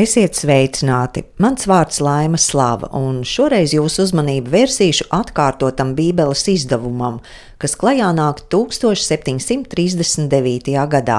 Esiet 0.00 0.32
sveicināti! 0.38 1.24
Mans 1.42 1.66
vārds 1.68 1.98
Laima 2.00 2.38
Slava, 2.40 2.88
un 2.96 3.18
šoreiz 3.26 3.74
jūsu 3.74 4.04
uzmanību 4.06 4.50
vērsīšu 4.54 5.08
atkārtotam 5.12 5.90
Bībeles 5.98 6.46
izdevumam, 6.48 7.18
kas 7.60 7.74
klajā 7.76 8.08
nāk 8.16 8.40
1739. 8.54 10.78
gadā. 10.94 11.18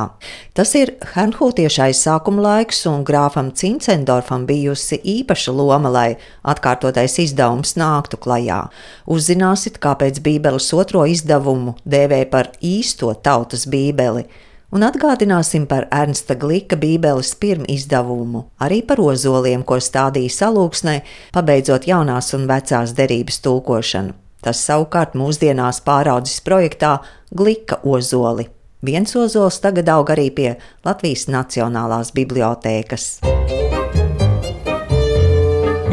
Tas 0.57 0.73
ir 0.79 0.95
Hernhūtiešu 1.13 1.81
aizsākuma 1.91 2.41
laiks, 2.47 2.79
un 2.89 3.05
grāfam 3.05 3.53
Cincendorfam 3.53 4.49
bijusi 4.49 4.97
īpaša 5.19 5.51
loma, 5.53 5.89
lai 5.93 6.17
atkārtotais 6.41 7.21
izdevums 7.27 7.77
nāktu 7.77 8.17
klajā. 8.23 8.63
Uzzināsiet, 9.05 9.77
kāpēc 9.83 10.23
Bībeles 10.25 10.73
otro 10.73 11.05
izdevumu 11.05 11.77
dēvē 11.85 12.25
par 12.33 12.49
īsto 12.65 13.13
tautas 13.13 13.69
Bībeli 13.69 14.25
un 14.71 14.85
atgādināsim 14.87 15.67
par 15.69 15.87
Ernsta 15.91 16.35
Glika 16.39 16.77
Bībeles 16.79 17.33
pirmu 17.39 17.67
izdevumu, 17.71 18.45
arī 18.63 18.81
par 18.87 19.01
ozoliem, 19.03 19.63
ko 19.67 19.79
stādīja 19.83 20.33
salūksnē, 20.37 20.95
pabeidzot 21.35 21.87
jaunās 21.89 22.33
un 22.37 22.47
vecās 22.49 22.95
derības 22.97 23.41
tulkošanu. 23.45 24.15
Tas 24.41 24.63
savukārt 24.65 25.13
mūsdienās 25.19 25.83
pāraudzis 25.85 26.41
projektā 26.41 26.97
Glika 27.29 27.81
ozoli. 27.85 28.47
Viens 28.81 29.13
ozols 29.13 29.59
tagad 29.61 29.91
aug 29.93 30.09
arī 30.09 30.31
pie 30.33 30.55
Latvijas 30.85 31.27
Nacionālās 31.29 32.09
bibliotēkas. 32.17 33.19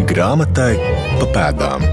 Grāmatai 0.09 0.73
pa 1.21 1.33
pēdām. 1.37 1.85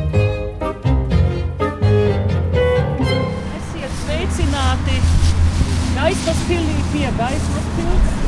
gaismas 6.06 6.42
pilī 6.48 6.75
pie 6.96 7.10
gaismas 7.20 7.66
pilsētas. 7.76 8.22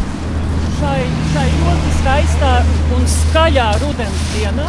Šai, 0.77 1.03
šai 1.33 1.45
ļoti 1.53 1.91
skaistā 2.01 2.49
un 2.97 3.05
skaļā 3.13 3.67
rudens 3.81 4.25
dienā. 4.33 4.67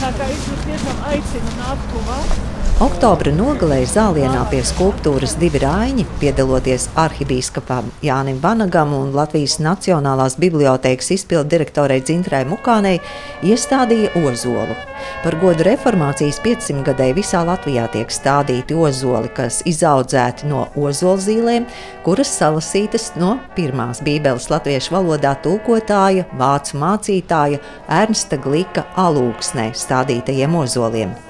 Tā 0.00 0.08
kā 0.16 0.28
es 0.32 0.46
jūs 0.48 0.62
tiešām 0.64 1.02
aicinu 1.10 1.52
nākt 1.58 1.92
tuvāk. 1.92 2.32
Oktobra 2.80 3.28
nogalē 3.36 3.82
zālienā 3.84 4.46
pie 4.48 4.62
skulptūras 4.64 5.34
divi 5.36 5.60
rāņi, 5.60 6.06
piedaloties 6.16 6.86
arhibīskapam 6.96 7.90
Jānim 8.00 8.38
Vanagam 8.40 8.94
un 8.96 9.10
Latvijas 9.12 9.58
Nacionālās 9.60 10.38
bibliotēkas 10.40 11.12
izpildu 11.18 11.52
direktorai 11.52 11.98
Dzintrai 12.00 12.40
Mukānei, 12.48 13.02
iestādīja 13.44 14.14
ozolu. 14.22 14.78
Par 15.20 15.36
godu 15.44 15.68
reformācijas 15.68 16.40
500 16.40 16.80
gadēji 16.88 17.20
visā 17.20 17.44
Latvijā 17.44 17.84
tiek 17.92 18.08
stādīti 18.08 18.72
ozoli, 18.72 19.28
kas 19.36 19.60
izaudzēti 19.68 20.48
no 20.48 20.70
ozolzīlēm, 20.72 21.68
kuras 22.08 22.32
salasītas 22.40 23.10
no 23.20 23.36
pirmās 23.60 24.00
bībeles 24.08 24.48
latviešu 24.48 24.96
valodā 24.96 25.36
tulkotāja, 25.44 26.30
vācu 26.32 26.80
mācītāja 26.80 27.60
Ernsta 28.00 28.40
Glika 28.40 28.88
alūksnē 28.96 29.74
stādītajiem 29.76 30.64
ozoliem. 30.64 31.20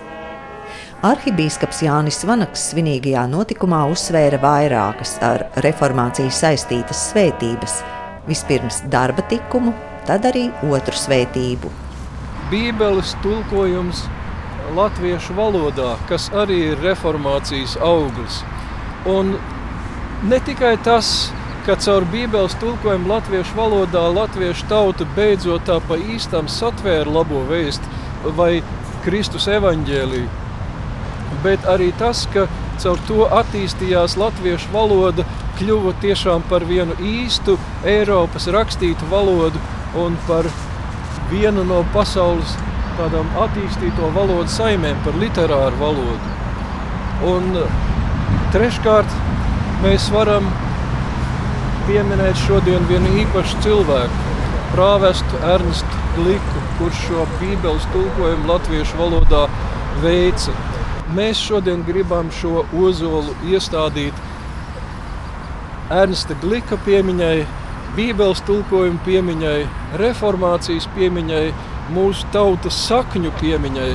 Arhibīskaps 1.00 1.78
Jānis 1.80 2.18
Vanaks 2.28 2.66
svinīgajā 2.74 3.22
notikumā 3.32 3.78
uzsvēra 3.88 4.36
vairākas 4.42 5.14
ar 5.24 5.46
reformāciju 5.64 6.28
saistītas 6.28 7.06
svētības. 7.08 7.78
Vispirms 8.26 8.82
darba 8.92 9.24
likumu, 9.30 9.72
tad 10.04 10.28
arī 10.28 10.50
otru 10.68 10.92
svētību. 11.00 11.70
Bībeles 12.50 13.14
tulkojums 13.24 14.02
latviešu 14.76 15.38
valodā, 15.38 15.94
kas 16.10 16.26
arī 16.36 16.58
ir 16.74 16.84
reformācijas 16.84 17.78
auglis. 17.80 18.42
Un 19.08 19.32
ne 20.28 20.42
tikai 20.50 20.74
tas, 20.84 21.30
ka 21.64 21.78
caur 21.80 22.04
Bībeles 22.12 22.58
tulkojumu 22.60 23.08
latviešu 23.14 23.56
valodā 23.56 24.04
latviešu 24.18 24.68
tauta 24.68 25.08
beidzot 25.16 25.64
tā 25.64 25.80
pa 25.88 25.96
īstam 25.96 26.52
satvēra 26.60 27.08
labo 27.08 27.40
vēstu 27.48 28.36
vai 28.36 28.60
Kristus 29.00 29.48
evaņģēliju, 29.48 30.28
bet 31.44 31.66
arī 31.68 31.90
tas, 31.98 32.26
ka 32.34 32.46
caur 32.80 33.00
to 33.08 33.26
attīstījās 33.40 34.16
latviešu 34.20 34.72
valoda, 34.72 35.26
kļuva 35.58 35.94
tiešām 36.00 36.44
par 36.48 36.64
vienu 36.68 36.96
īstu 37.04 37.58
Eiropas 37.84 38.48
rakstītu 38.52 39.08
valodu 39.10 39.60
un 40.00 40.16
par 40.28 40.48
vienu 41.30 41.64
no 41.66 41.82
pasaules 41.94 42.56
tādām 42.98 43.28
attīstīto 43.44 44.10
valodu 44.16 44.48
saimēm, 44.52 44.98
par 45.04 45.16
literāru 45.20 45.80
valodu. 45.80 46.34
Un 47.30 47.52
treškārt 48.54 49.14
mēs 49.84 50.08
varam 50.14 50.48
pieminēt 51.88 52.38
šodien 52.46 52.84
vienu 52.90 53.12
īpašu 53.22 53.62
cilvēku, 53.64 54.26
prāvestu 54.74 55.40
Ernstu 55.54 56.04
Gliku, 56.16 56.64
kurš 56.78 57.04
šo 57.06 57.26
bībeles 57.38 57.86
tulkojumu 57.94 58.50
latviešu 58.50 59.00
valodā 59.00 59.46
veica. 60.04 60.54
Mēs 61.10 61.40
šodien 61.42 61.80
gribam 61.82 62.28
šo 62.30 62.60
ozolu 62.78 63.32
iestādīt 63.50 64.14
Ernsta 65.90 66.36
Glika 66.38 66.76
piemiņai, 66.86 67.40
Bībeles 67.96 68.38
tulkojuma 68.46 69.02
piemiņai, 69.02 69.56
reformācijas 69.98 70.86
piemiņai, 70.94 71.48
mūsu 71.90 72.28
tautas 72.30 72.78
sakņu 72.86 73.32
piemiņai. 73.40 73.90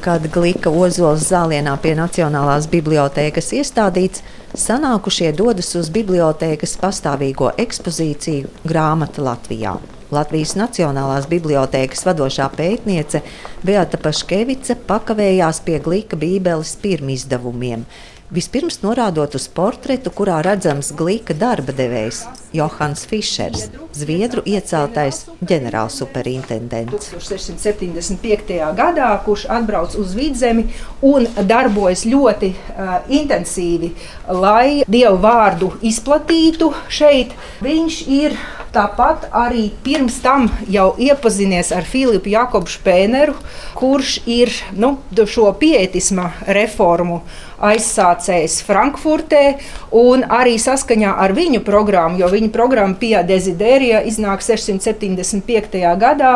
Kad 0.00 0.26
Glika 0.34 0.74
ozols 0.74 1.28
zālienā 1.30 1.76
pie 1.78 1.94
Nacionālās 1.94 2.66
bibliotēkas 2.72 3.52
iestādīts, 3.60 4.24
sanākušie 4.58 5.30
dodas 5.36 5.70
uz 5.78 5.90
bibliotēkas 5.94 6.76
pastāvīgo 6.80 7.52
ekspozīciju 7.60 8.50
Grāmata 8.66 9.22
Latvijā. 9.22 9.76
Latvijas 10.10 10.56
Nacionālās 10.58 11.28
bibliotēkas 11.30 12.02
vadošā 12.08 12.48
pētniece 12.56 13.22
Beata 13.62 14.00
Paškevica 14.02 14.74
pakavējās 14.88 15.62
pie 15.66 15.78
Glīka 15.84 16.18
Bībeles 16.18 16.74
pirmizdevumiem. 16.82 17.84
Vispirms 18.30 18.80
norādot 18.82 19.34
uz 19.34 19.48
portretu, 19.50 20.10
kurā 20.14 20.38
redzams 20.46 20.92
glīka 20.94 21.34
darba 21.34 21.74
devējs 21.74 22.24
Johans 22.52 23.04
Fišers, 23.06 23.68
Zviedru 23.94 24.42
ieceltais 24.46 25.24
ģenerālsuperintendents. 25.42 27.10
1675. 27.14 28.60
gadā, 28.78 29.10
kurš 29.24 29.46
atbrauc 29.50 29.96
uz 29.98 30.14
vidzemi 30.18 30.68
un 31.02 31.26
darbojas 31.46 32.06
ļoti 32.06 32.52
uh, 32.54 32.94
intensīvi, 33.10 33.92
lai 34.30 34.86
dievu 34.86 35.18
vārdu 35.22 35.72
izplatītu 35.82 36.72
šeit. 36.88 37.36
Viņš 37.64 38.00
ir 38.20 38.38
Tāpat 38.70 39.24
arī 39.34 39.64
pirms 39.82 40.20
tam 40.22 40.44
jau 40.70 40.92
iepazinies 40.94 41.72
ar 41.74 41.82
Filipu 41.82 42.30
Jakobu 42.30 42.70
Špēneru, 42.70 43.34
kurš 43.74 44.20
ir 44.30 44.52
nu, 44.78 44.92
šo 45.26 45.48
pietisma 45.58 46.28
reformu 46.46 47.18
aizsācējs 47.58 48.60
Frankfurtē, 48.64 49.42
un 49.90 50.22
arī 50.22 50.54
saskaņā 50.62 51.16
ar 51.18 51.34
viņu 51.34 51.64
programmu, 51.66 52.20
jo 52.22 52.30
viņa 52.40 52.52
programma 52.54 52.96
Pia 52.98 53.22
Desiderija 53.26 54.02
iznāk 54.08 54.42
675. 54.44 55.78
gadā. 56.00 56.34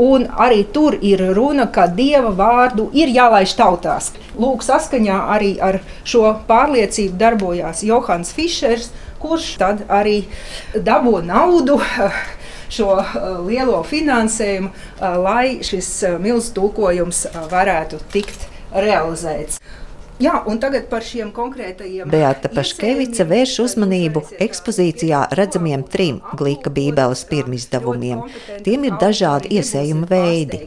Un 0.00 0.24
arī 0.38 0.62
tur 0.72 0.94
ir 1.04 1.20
runa, 1.36 1.66
ka 1.68 1.84
dieva 1.90 2.30
vārdu 2.32 2.86
ir 2.96 3.10
jālaiž 3.12 3.52
tautās. 3.58 4.12
Lūk, 4.38 4.62
saskaņā 4.64 5.18
arī 5.34 5.50
ar 5.60 5.80
šo 6.08 6.38
pārliecību 6.48 7.18
darbojās 7.20 7.82
Johans 7.84 8.32
Fišers, 8.32 8.88
kurš 9.20 9.50
tad 9.60 9.82
arī 9.92 10.22
dabū 10.72 11.20
naudu 11.26 11.80
šo 12.76 12.96
lielo 13.48 13.82
finansējumu, 13.90 14.70
lai 15.26 15.58
šis 15.66 15.90
milzu 16.22 16.54
tulkojums 16.56 17.26
varētu 17.50 18.00
tikt 18.14 18.48
realizēts. 18.72 19.60
Jā, 20.20 20.34
un 20.44 20.58
tagad 20.60 20.84
par 20.90 21.00
šiem 21.00 21.30
konkrētajiem. 21.32 22.10
Beata 22.12 22.50
Paškevica 22.52 23.24
vērš 23.24 23.54
uzmanību 23.64 24.20
ekspozīcijā 24.44 25.22
redzamiem 25.38 25.80
trim 25.88 26.18
glīka 26.36 26.68
bībeles 26.76 27.22
pirmizdevumiem. 27.30 28.26
Tiem 28.66 28.84
ir 28.90 28.98
dažādi 29.00 29.54
iesējuma 29.56 30.08
veidi. 30.10 30.60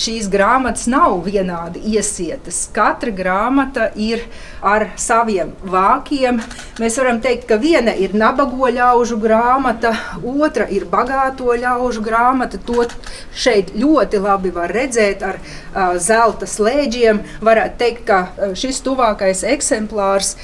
Šīs 0.00 0.30
grāmatas 0.32 0.86
nav 0.88 1.18
vienādi 1.26 1.82
iesietas. 1.92 2.62
Katra 2.72 3.12
grāmata 3.12 3.90
ir 4.00 4.24
ar 4.64 4.86
saviem 4.96 5.52
vākiem. 5.68 6.40
Mēs 6.80 6.96
varam 7.02 7.20
teikt, 7.20 7.44
ka 7.50 7.60
viena 7.60 7.92
ir 7.92 8.16
nabago 8.16 8.72
ļaužu 8.72 9.20
grāmata, 9.20 9.92
otra 10.24 10.64
ir 10.72 10.88
bagāto 10.88 11.52
ļaužu 11.52 12.00
grāmata. 12.08 12.62
To 12.64 12.88
šeit 13.36 13.74
ļoti 13.76 14.24
labi 14.24 14.54
var 14.56 14.72
redzēt 14.72 15.28
ar 15.28 15.36
uh, 15.36 16.00
zelta 16.00 16.48
slēdžiem. 16.48 17.20
Varētu 17.44 17.80
teikt, 17.84 18.04
ka 18.08 18.53
šis 18.58 18.82
tuvākais 18.84 19.44
eksemplārs 19.54 20.34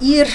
ir 0.00 0.30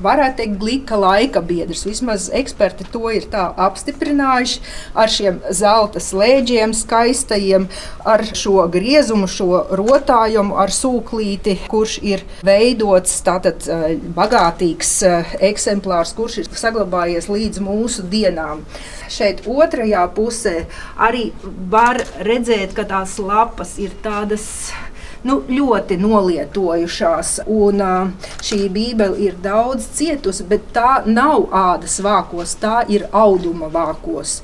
varētu 0.00 0.40
teikt, 0.40 0.56
glīka 0.60 0.98
laika 1.00 1.42
biedrs. 1.44 1.84
Vismaz 1.88 2.28
eksperti 2.36 2.86
to 2.92 3.10
ir 3.12 3.26
apstiprinājuši 3.34 4.60
ar 4.98 5.12
šiem 5.12 5.40
zelta 5.56 6.00
slēdžiem, 6.02 6.74
skaistajiem, 6.76 7.68
ar 8.08 8.24
šo 8.36 8.64
griezumu, 8.72 9.28
šo 9.30 9.64
rotājumu, 9.80 10.56
ar 10.60 10.72
sūklīti, 10.74 11.58
kurš 11.70 11.98
ir 12.06 12.24
veidots 12.46 13.20
tātad 13.26 13.66
eh, 13.68 13.96
bagātīgs 14.16 14.94
eh, 15.08 15.34
eksemplārs, 15.50 16.14
kurš 16.16 16.40
ir 16.44 16.50
saglabājies 16.62 17.30
līdz 17.30 17.64
mūsu 17.64 18.06
dienām. 18.10 18.64
Šeit 19.10 19.42
otrajā 19.50 20.04
pusē 20.14 20.64
arī 21.00 21.30
var 21.70 22.00
redzēt, 22.24 22.76
ka 22.76 22.86
tās 22.88 23.18
lapas 23.18 23.76
ir 23.82 23.96
tādas 24.04 24.70
nu, 25.26 25.40
ļoti 25.48 25.98
nolietojušās. 26.00 27.32
Un, 27.50 27.80
uh, 27.84 28.34
šī 28.44 28.66
bībele 28.72 29.20
ir 29.28 29.38
daudz 29.42 29.88
cietusi, 29.96 30.46
bet 30.48 30.70
tā 30.76 31.00
nav 31.06 31.48
ādas 31.52 31.98
vākos, 32.04 32.56
tā 32.60 32.82
ir 32.88 33.08
auduma 33.12 33.70
vākos. 33.72 34.40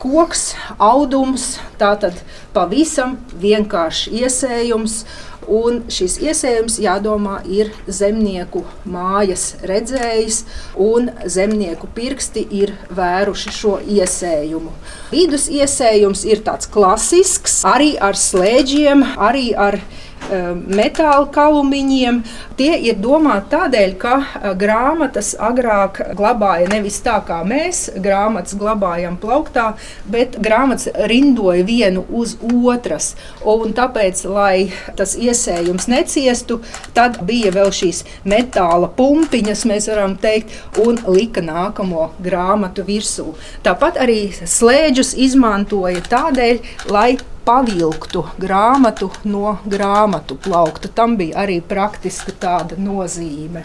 Koks, 0.00 0.54
audums, 0.80 1.58
tā 1.76 1.92
tad 2.00 2.22
pavisam 2.54 3.18
vienkāršs 3.42 4.08
iesējums. 4.22 5.02
Un 5.48 5.80
šis 5.88 6.18
iesējums, 6.20 6.76
jādomā, 6.82 7.38
ir 7.48 7.70
zemnieku 7.88 8.64
mājas 8.84 9.54
redzējis, 9.66 10.42
un 10.76 11.08
zemnieku 11.24 11.88
pirksti 11.96 12.44
ir 12.60 12.74
vēruši 12.92 13.54
šo 13.56 13.78
iesējumu. 13.80 14.74
Vidus 15.10 15.48
iesējums 15.48 16.26
ir 16.28 16.44
tāds 16.44 16.68
klasisks, 16.70 17.62
arī 17.64 17.94
ar 17.96 18.18
slēdžiem, 18.20 19.06
arī 19.16 19.50
ar 19.56 19.80
metāla 20.28 21.26
kalumiņiem. 21.32 22.20
Tie 22.58 22.70
ir 22.86 22.98
domāti 23.00 23.54
tādēļ, 23.54 23.94
ka 24.00 24.14
eh, 24.20 24.50
grāmatas 24.58 25.32
agrāk 25.40 26.00
glabāja 26.18 26.68
nevis 26.70 27.00
tā, 27.04 27.18
kā 27.26 27.40
mēs 27.46 27.88
grāmatas 27.96 28.56
glabājam 28.60 29.16
plauktā, 29.20 29.74
bet 30.10 30.38
grāmatas 30.42 30.90
rindoja 31.10 31.64
vienu 31.66 32.04
uz 32.10 32.36
otras. 32.42 33.14
Un 33.44 33.74
tāpēc, 33.76 34.24
lai 34.28 34.70
tas 34.98 35.16
iesējums 35.18 35.88
neciestu, 35.90 36.60
tad 36.94 37.20
bija 37.26 37.52
vēl 37.54 37.72
šīs 37.74 38.04
metāla 38.28 38.90
pumpiņas, 38.96 39.66
mēs 39.70 39.90
varam 39.90 40.16
teikt, 40.20 40.54
un 40.80 41.00
lika 41.08 41.42
nākamo 41.44 42.10
grāmatu 42.22 42.84
virsū. 42.86 43.32
Tāpat 43.66 43.98
arī 44.00 44.20
slēdžus 44.38 45.16
izmantoja 45.18 46.04
tādēļ, 46.10 46.62
lai 46.92 47.10
pavilktu 47.50 48.22
grāmatu 48.38 49.10
no 49.26 49.56
grāmatu 49.66 50.36
plaukta. 50.38 50.90
Tam 50.94 51.16
bija 51.18 51.42
arī 51.42 51.58
praktiska 51.66 52.34
tāda 52.38 52.78
nozīme. 52.78 53.64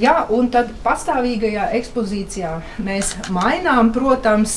Jā, 0.00 0.22
un 0.32 0.46
tad 0.54 0.70
pastāvīgajā 0.84 1.66
ekspozīcijā 1.76 2.52
mēs 2.82 3.10
mainām, 3.34 3.90
protams, 3.92 4.54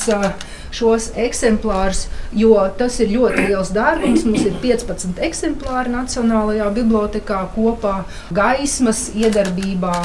šos 0.76 1.10
eksemplārus, 1.20 2.06
jo 2.32 2.54
tas 2.80 3.02
ir 3.04 3.12
ļoti 3.18 3.50
liels 3.50 3.74
darbs. 3.76 4.24
Mums 4.24 4.46
ir 4.48 4.56
15 4.64 5.20
eksemplāri 5.28 5.92
Nacionālajā 5.92 6.70
bibliotekā 6.78 7.42
kopā 7.58 7.98
gaismas 8.36 9.10
iedarbībā. 9.18 9.98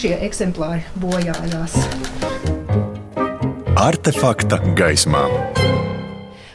Šie 0.00 0.14
eksemplāri 0.24 0.86
bojājās. 1.02 1.76
Artefakta 3.76 4.62
gaismā. 4.78 5.26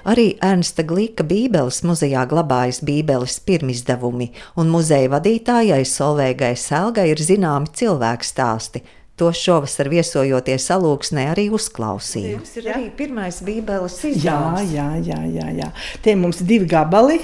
Arī 0.05 0.35
Ernsta 0.45 0.83
Glīka 0.85 1.25
Bībeles 1.25 1.79
muzejā 1.81 2.27
glabājas 2.29 2.83
Bībeles 2.85 3.39
pirmizdevumi, 3.47 4.27
un 4.61 4.69
muzeja 4.69 5.09
vadītājai 5.15 5.81
Solveigai 5.89 6.53
Selgai 6.61 7.07
ir 7.09 7.23
zināmi 7.25 7.73
cilvēku 7.73 8.27
stāsti. 8.27 8.83
To 9.17 9.31
šovasar 9.33 9.89
viesojoties 9.89 10.69
salūksnē 10.69 11.25
arī 11.31 11.47
uzklausīju. 11.55 12.43
Tas 12.43 12.57
ir 12.59 12.69
arī 12.75 12.89
pirmais 12.93 13.41
Bībeles 13.47 13.97
izdevums. 14.11 14.73
Jā, 14.75 14.89
jā, 14.99 15.07
jā, 15.07 15.21
jā, 15.39 15.51
jā. 15.63 15.71
Tie 16.05 16.13
mums 16.19 16.43
divi 16.45 16.67
gabali, 16.69 17.17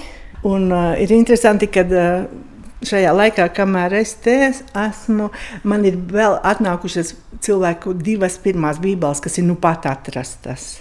un 0.47 0.71
uh, 0.71 0.95
ir 0.97 1.13
interesanti, 1.13 1.69
ka 1.69 1.85
uh, 1.85 2.29
šajā 2.87 3.11
laikā, 3.13 3.51
kamēr 3.61 3.99
es 4.01 4.15
te 4.23 4.37
esmu, 4.49 5.29
man 5.67 5.85
ir 5.85 6.01
vēl 6.01 6.39
atnākušas 6.49 7.13
cilvēku 7.45 7.93
divas 7.99 8.41
pirmās 8.41 8.81
bībeles, 8.81 9.21
kas 9.21 9.37
ir 9.37 9.45
nu 9.51 9.59
pat 9.61 9.85
atrastas. 9.91 10.79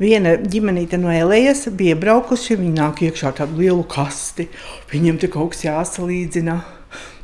Viena 0.00 0.36
ģimenīte 0.40 0.98
no 1.00 1.12
Elējas 1.12 1.66
bija 1.76 1.98
braukusi, 2.00 2.58
viņi 2.58 2.76
nāk 2.78 3.04
iekšā 3.06 3.30
ar 3.30 3.38
tādu 3.42 3.62
lielu 3.62 3.86
kasti. 3.90 4.48
Viņiem 4.92 5.20
te 5.20 5.30
kaut 5.32 5.54
kas 5.54 5.66
jāsalīdzina. 5.68 6.60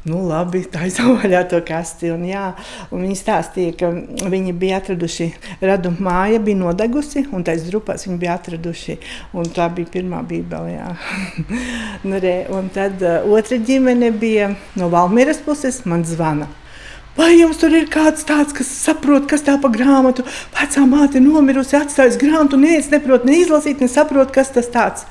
Nu, 0.06 0.20
labi, 0.22 0.60
tā 0.70 0.84
izvaļā 0.86 1.40
to 1.50 1.58
kasti. 1.66 2.12
Un, 2.14 2.22
jā, 2.28 2.44
un 2.94 3.02
viņi 3.02 3.16
stāstīja, 3.18 3.72
ka 3.80 3.90
viņi 4.30 4.54
bija 4.54 4.78
atraduši 4.80 5.32
radu 5.64 5.90
māja, 5.98 6.38
bija 6.42 6.60
nodegusi, 6.60 7.24
un 7.34 7.46
taisa 7.46 7.66
drupās 7.70 8.06
viņi 8.06 8.20
bija 8.22 8.36
atraduši. 8.38 8.98
Un 9.34 9.50
tā 9.56 9.66
bija 9.74 9.90
pirmā 9.98 10.22
bībele. 10.26 10.76
nu, 12.08 12.20
re, 12.22 12.36
un 12.54 12.70
tad 12.74 13.02
uh, 13.02 13.26
otra 13.34 13.58
ģimene 13.58 14.12
bija 14.14 14.52
no 14.78 14.92
Valmieras 14.94 15.42
puses, 15.42 15.82
man 15.90 16.06
zvana. 16.06 16.46
Vai 17.16 17.30
jums 17.38 17.56
tur 17.56 17.72
ir 17.72 17.86
kāds 17.88 18.26
tāds, 18.28 18.52
kas 18.52 18.68
saprot, 18.68 19.24
kas 19.30 19.44
tā 19.46 19.54
pa 19.60 19.70
grāmatu? 19.72 20.24
Vecā 20.52 20.82
māte 20.84 21.22
nomirusi, 21.22 21.78
atstājusi 21.78 22.20
grāmatu, 22.20 22.58
neviens 22.60 22.90
neprot 22.92 23.24
ne 23.24 23.38
izlasīt, 23.40 23.80
ne 23.80 23.88
saprot, 23.88 24.34
kas 24.34 24.52
tas 24.52 24.68
tāds. 24.72 25.06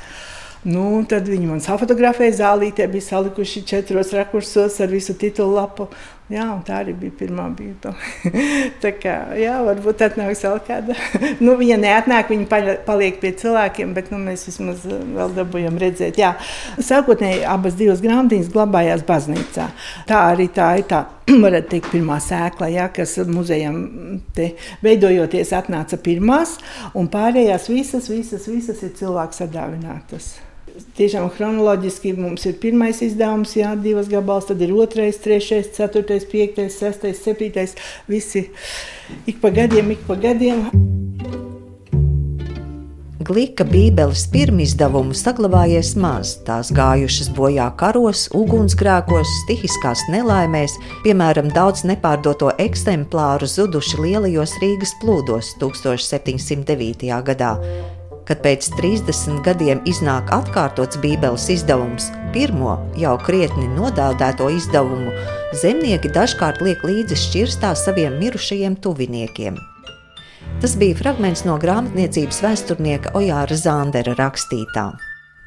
Nu, 0.65 1.01
tad 1.09 1.27
viņi 1.29 1.49
man 1.49 1.59
fotografēja 1.61 2.39
zālītē, 2.39 2.87
bija 2.89 3.05
salikuši 3.09 3.61
četros 3.69 4.13
rakursos 4.17 4.79
ar 4.81 4.89
visu 4.89 5.13
titulu 5.17 5.57
lapu. 5.57 5.89
Jā, 6.25 6.45
tā 6.65 6.79
arī 6.81 6.95
bija 6.97 7.13
pirmā 7.19 7.43
bībele. 7.53 8.31
tā 8.81 8.89
kā, 8.97 9.13
jā, 9.37 9.59
varbūt 9.61 9.99
atnāks 10.07 10.39
vēl 10.41 10.55
kāda. 10.65 10.95
nu, 11.45 11.53
viņa 11.59 11.75
neatnāk, 11.83 12.31
viņa 12.33 12.79
paliek 12.87 13.19
pie 13.21 13.29
cilvēkiem, 13.37 13.91
bet 13.93 14.09
nu, 14.09 14.17
mēs 14.23 14.47
vismaz 14.49 14.87
eh, 14.89 15.03
vēl 15.19 15.35
dabūjam 15.35 15.77
redzēt. 15.83 16.17
Jā, 16.17 16.31
sākotnēji 16.81 17.43
abas 17.45 17.77
divas 17.77 18.01
grāmatiņas 18.01 18.49
glabājās 18.55 19.05
baznīcā. 19.05 19.67
Tā 20.09 20.23
arī 20.31 20.49
tā 20.55 20.71
ir 20.81 20.89
tā. 20.89 21.03
Varētu 21.45 21.71
teikt, 21.75 21.91
pirmā 21.93 22.17
sēkla, 22.21 22.71
ja, 22.73 22.89
kas 22.93 23.19
muzejam 23.29 23.77
veidojoties, 24.85 25.53
atnāca 25.57 26.01
pirmās, 26.01 26.57
un 26.97 27.11
pārējās 27.13 27.69
visas, 27.69 28.09
visas, 28.09 28.49
visas 28.49 28.81
ir 28.81 28.97
cilvēku 28.97 29.43
sadāvinātas 29.43 30.33
tiešām 30.97 31.29
chronoloģiski 31.35 32.15
mums 32.17 32.45
ir 32.49 32.57
pirmais 32.61 33.01
izdevums, 33.05 33.55
jā, 33.57 33.73
divas 33.79 34.09
gabals, 34.11 34.49
tad 34.49 34.61
ir 34.65 34.73
otrais, 34.75 35.19
trešais, 35.23 35.71
ceturtais, 35.75 36.27
piektais, 36.31 36.77
sestais, 36.81 37.23
septītais. 37.23 37.77
Visi 38.11 38.47
ik 39.25 39.41
pa 39.43 39.53
gadiem, 39.53 39.95
ik 39.95 40.05
pa 40.07 40.19
gadiem. 40.19 40.67
Glīka 43.25 43.65
Bībeles 43.65 44.27
pirmizdevumu 44.29 45.15
saglabājies 45.17 45.95
maz. 45.97 46.35
Tās 46.45 46.69
gājušas 46.75 47.31
bojā 47.33 47.71
karos, 47.79 48.27
ugunsgrēkos, 48.37 49.31
stihiskās 49.45 50.05
nelaimēs, 50.13 50.77
piemēram, 51.07 51.49
daudz 51.55 51.87
nepārdoto 51.89 52.53
eksemplāru 52.61 53.49
zuduši 53.49 54.03
lielajos 54.03 54.59
Rīgas 54.61 54.93
plūdos 55.01 55.55
1709. 55.63 57.09
gadā. 57.25 57.55
Kad 58.25 58.41
pēc 58.41 58.71
30 58.73 59.43
gadiem 59.45 59.83
iznāk 59.85 60.31
atkārtots 60.33 60.97
Bībeles 61.03 61.45
izdevums, 61.53 62.09
pirmo 62.33 62.79
jau 62.97 63.13
krietni 63.21 63.67
nodēldēto 63.75 64.49
izdevumu, 64.55 65.13
zemnieki 65.61 66.09
dažkārt 66.15 66.63
liek 66.65 66.81
līdzi 66.81 67.19
šķirstā 67.21 67.75
saviem 67.77 68.17
mirušajiem 68.23 68.79
tuviniekiem. 68.81 69.61
Tas 70.63 70.73
bija 70.81 70.97
fragments 70.97 71.45
no 71.45 71.59
grāmatniecības 71.61 72.41
vēsturnieka 72.41 73.13
Ojāra 73.19 73.57
Zandera 73.59 74.15
rakstītā. 74.17 74.89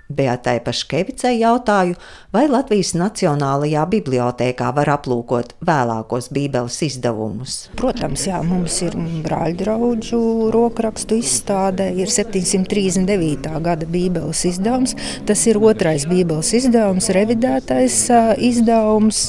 Beatai 0.09 0.57
Paškevicai 0.65 1.35
jautāju, 1.43 1.99
vai 2.33 2.47
Latvijas 2.49 2.95
Nacionālajā 2.97 3.83
bibliotēkā 3.93 4.71
var 4.77 4.89
aplūkot 4.95 5.53
vēlākos 5.69 6.31
Bībeles 6.33 6.79
izdevumus. 6.87 7.57
Protams, 7.77 8.25
jā, 8.31 8.41
mums 8.41 8.81
ir 8.87 8.97
brāļdraudžu 9.27 10.21
rokrakstu 10.55 11.21
izstāde, 11.21 11.91
ir 11.93 12.09
739. 12.09 13.51
gada 13.65 13.89
Bībeles 13.89 14.47
izdevums. 14.49 14.97
Tas 15.29 15.45
ir 15.51 15.61
otrais 15.61 16.09
Bībeles 16.09 16.55
izdevums, 16.57 17.13
revidētais 17.13 18.07
izdevums. 18.49 19.27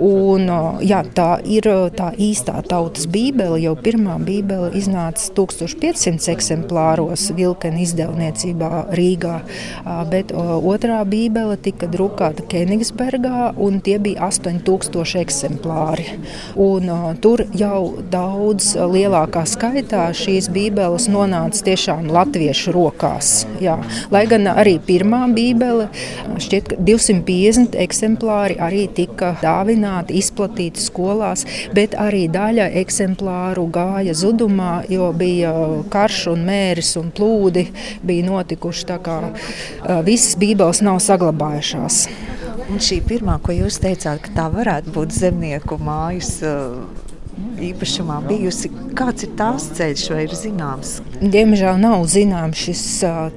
Un, 0.00 0.48
jā, 0.82 1.00
tā 1.14 1.28
ir 1.46 1.66
tā 1.94 2.08
īstā 2.18 2.56
tautas 2.66 3.06
bībele. 3.10 3.60
Jau 3.62 3.74
pirmā 3.78 4.16
bībele 4.22 4.72
iznāca 4.74 5.22
1500 5.36 6.32
eksemplāros 6.34 7.28
Vilkena 7.36 7.78
izdevniecībā 7.84 8.70
Rīgā, 8.98 9.36
bet 10.10 10.32
otrā 10.34 11.00
bībele 11.06 11.56
tika 11.62 11.86
drukāta 11.90 12.42
Kenigsbergā, 12.50 13.52
un 13.54 13.78
tie 13.84 14.00
bija 14.02 14.26
8000 14.30 15.22
eksemplāri. 15.22 16.08
Un, 16.58 16.90
tur 17.22 17.44
jau 17.54 18.02
daudz 18.10 18.74
lielākā 18.74 19.44
skaitā 19.48 20.08
šīs 20.16 20.50
bībeles 20.54 21.06
nonāca 21.12 21.64
tiešām 21.70 22.10
latviešu 22.14 22.74
rokās. 22.74 23.44
Jā. 23.62 23.78
Lai 24.14 24.24
gan 24.30 24.50
arī 24.50 24.76
pirmā 24.82 25.24
bībele, 25.34 25.86
šķiet, 26.42 26.74
250 26.82 27.78
eksemplāri 27.84 28.58
arī 28.62 28.88
tika 28.94 29.34
dāvināti 29.42 29.83
iznīcināti, 29.84 30.16
izplatīti 30.18 30.80
skolās, 30.80 31.44
bet 31.74 31.94
arī 31.94 32.28
daļa 32.28 32.70
eksemplāru 32.80 33.68
gāja 33.70 34.14
zudumā, 34.14 34.84
jo 34.88 35.12
bija 35.12 35.52
karš 35.90 36.28
un 36.32 36.44
mēris 36.46 36.96
un 36.96 37.10
plūdi 37.10 37.68
bija 38.02 38.24
notikuši. 38.26 38.86
Tā 38.86 38.98
kā 38.98 39.32
visas 40.04 40.36
bībeles 40.36 40.82
nav 40.82 41.00
saglabājušās. 41.00 42.08
Un 42.70 42.80
šī 42.80 43.02
pirmā, 43.04 43.38
ko 43.44 43.52
jūs 43.52 43.78
teicāt, 43.78 44.22
ka 44.24 44.30
tā 44.34 44.48
varētu 44.48 44.90
būt 44.94 45.12
zemnieku 45.12 45.78
mājas 45.78 46.40
īpašumā 47.70 48.20
bijusi. 48.28 48.70
Kāds 48.94 49.26
ir 49.26 49.32
tās 49.38 49.66
ceļš, 49.74 50.04
vai 50.12 50.20
ir 50.26 50.34
zināms? 50.38 50.98
Diemžēl 51.20 51.78
nav 51.82 52.04
zināms 52.10 52.60
šis 52.66 52.82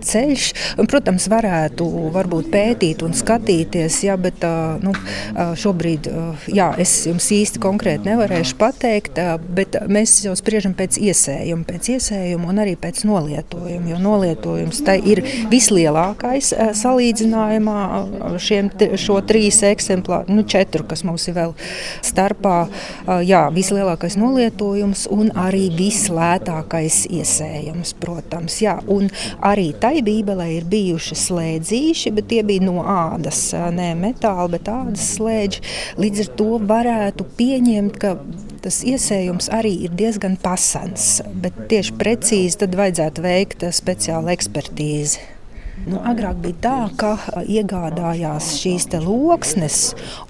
ceļš. 0.05 0.47
Protams, 0.89 1.27
varētu 1.31 1.87
varbūt 2.15 2.51
pētīt 2.53 3.01
un 3.05 3.15
skatīties, 3.17 4.01
ja, 4.05 4.17
bet 4.21 4.43
nu, 4.83 4.93
šobrīd 5.57 6.09
jā, 6.53 6.69
es 6.81 6.93
jums 7.07 7.29
īsti 7.33 7.61
konkrēti 7.63 8.11
nevarēšu 8.11 8.57
pateikt, 8.59 9.21
bet 9.57 9.79
mēs 9.89 10.19
jau 10.25 10.35
spriežam 10.37 10.75
pēc 10.77 10.99
iesējuma, 11.01 11.65
pēc 11.67 11.91
iesējuma 11.95 12.51
un 12.51 12.61
arī 12.63 12.75
pēc 12.79 13.03
nolietojuma, 13.07 13.91
jo 13.93 14.01
novietojums 14.03 14.83
tai 14.85 14.99
ir 15.07 15.23
vislielākais 15.51 16.53
salīdzinājumā 16.77 17.79
šiem 18.43 18.71
šo 18.99 19.19
trīs 19.27 19.61
eksemplāru, 19.67 20.35
nu 20.37 20.45
četru, 20.47 20.85
kas 20.87 21.05
mums 21.07 21.27
ir 21.29 21.37
vēl 21.37 21.55
starpā, 22.05 22.57
jā, 23.25 23.45
vislielākais 23.55 24.16
vislielākais 24.17 24.27
nolietojums 24.27 25.07
un 25.11 25.31
arī 25.35 25.69
vislētākais 25.75 27.07
iesējums, 27.09 27.93
protams. 27.99 28.61
Jā, 28.61 28.79
un 28.87 29.09
arī 29.41 29.73
tai 29.79 30.01
bībelē 30.01 30.57
ir 30.57 30.65
bijuši 30.65 31.15
slēdzīši, 31.15 32.13
bet 32.13 32.27
tie 32.29 32.43
bija 32.43 32.65
no 32.65 32.83
ādas, 32.83 33.53
ne 33.71 33.93
metāla, 33.95 34.49
bet 34.49 34.67
ādas 34.67 35.15
slēdži. 35.17 35.61
Līdz 35.97 36.25
ar 36.25 36.33
to 36.37 36.59
varētu 36.59 37.25
pieņemt, 37.37 37.97
ka 37.97 38.17
tas 38.61 38.83
iesējums 38.83 39.49
arī 39.53 39.75
ir 39.85 39.95
diezgan 39.95 40.37
pasens, 40.37 41.21
bet 41.33 41.67
tieši 41.69 41.97
precīzi 41.97 42.63
tad 42.65 42.75
vajadzētu 42.75 43.21
veikt 43.23 43.67
speciālu 43.71 44.33
ekspertīzi. 44.33 45.36
Nu, 45.85 45.99
agrāk 46.03 46.39
bija 46.41 46.57
tā, 46.63 46.77
ka 46.99 47.11
iegādājās 47.47 48.49
šīs 48.59 48.87
loksnes, 49.03 49.77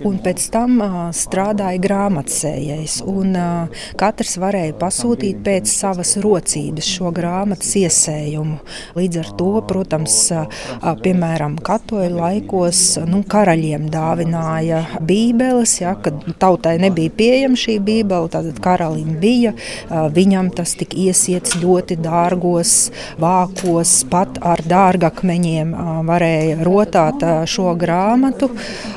un 0.06 0.20
pēc 0.22 0.44
tam 0.54 0.76
uh, 0.84 0.98
strādāja 1.16 1.80
grāmatsējais. 1.82 3.00
Un, 3.08 3.32
uh, 3.34 3.86
katrs 3.98 4.36
varēja 4.42 4.76
pasūtīt 4.78 5.40
pēc 5.46 5.72
savas 5.72 6.16
rocības 6.22 6.90
šo 6.92 7.10
grāmatas 7.16 7.72
iesējumu. 7.80 8.60
Līdz 8.98 9.22
ar 9.24 9.32
to, 9.40 9.50
protams, 9.70 10.18
uh, 10.36 10.68
piemēram, 11.02 11.58
katoļu 11.66 12.20
laikos 12.20 12.84
nu, 13.10 13.24
karaļiem 13.26 13.90
dāvināja 13.94 14.84
bībeles, 15.02 15.78
ja, 15.82 15.96
kad 15.96 16.22
tautai 16.42 16.76
nebija 16.84 17.14
pieejama 17.18 17.58
šī 17.58 17.80
bībele, 17.88 18.30
tad 18.34 18.52
karalim 18.62 19.18
bija. 19.22 19.56
Viņam 19.90 20.52
tas 20.58 20.76
tika 20.78 20.98
iesiets 21.08 21.58
ļoti 21.62 21.98
dārgos 22.04 22.76
vākos, 23.22 23.98
pat 24.12 24.42
ar 24.46 24.62
dārgakmeņiem 24.68 25.37
viņiem 25.38 25.74
varēja 26.08 26.60
rotāt 26.66 27.24
šo 27.50 27.74
grāmatu, 27.80 28.50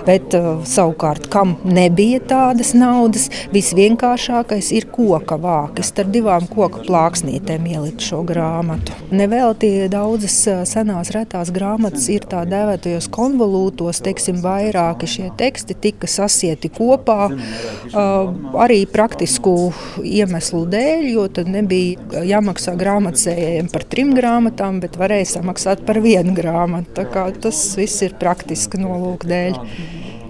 bet 0.07 0.35
savukārt, 0.69 1.29
kam 1.33 1.57
nebija 1.69 2.21
tādas 2.33 2.73
naudas, 2.77 3.29
visvienkāršākais 3.55 4.73
ir 4.77 4.89
koka 4.93 5.37
vākis. 5.41 5.93
Ar 6.01 6.09
divām 6.09 6.47
koku 6.49 6.81
plāksnītēm 6.87 7.67
ielikt 7.69 8.05
šo 8.07 8.23
grāmatu. 8.25 8.95
Nevelti 9.13 9.69
daudzas 9.93 10.37
senās 10.71 11.11
retās 11.13 11.51
grāmatas 11.53 12.07
ir 12.13 12.25
tā 12.31 12.47
dēvētajos 12.49 13.11
konvolūtos, 13.13 14.01
teiksim, 14.07 14.39
vairāki 14.41 15.09
šie 15.11 15.29
teksti 15.37 15.77
tika 15.85 16.09
sasieti 16.09 16.71
kopā 16.73 17.29
arī 18.65 18.79
praktisku 18.89 19.75
iemeslu 20.01 20.63
dēļ, 20.73 21.05
jo 21.13 21.27
tad 21.37 21.51
nebija 21.53 22.25
jāmaksā 22.31 22.77
grāmatcējiem 22.81 23.69
par 23.73 23.85
trim 23.93 24.15
grāmatām, 24.17 24.81
bet 24.81 24.97
varēja 25.01 25.35
samaksāt 25.35 25.85
par 25.85 26.01
vienu 26.01 26.30
grāmatu. 26.37 27.05
Tas 27.43 27.61
viss 27.79 28.03
ir 28.07 28.17
praktiski 28.21 28.81
nolūk 28.81 29.27
dēļ. 29.31 29.59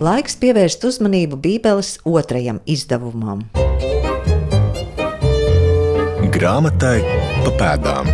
Laiks 0.00 0.38
pievērst 0.40 0.86
uzmanību 0.88 1.36
Bībeles 1.40 1.98
otrajam 2.08 2.62
izdevumam. 2.64 3.44
Grāmatai 6.30 6.98
pa 7.44 7.52
pēdām. 7.60 8.08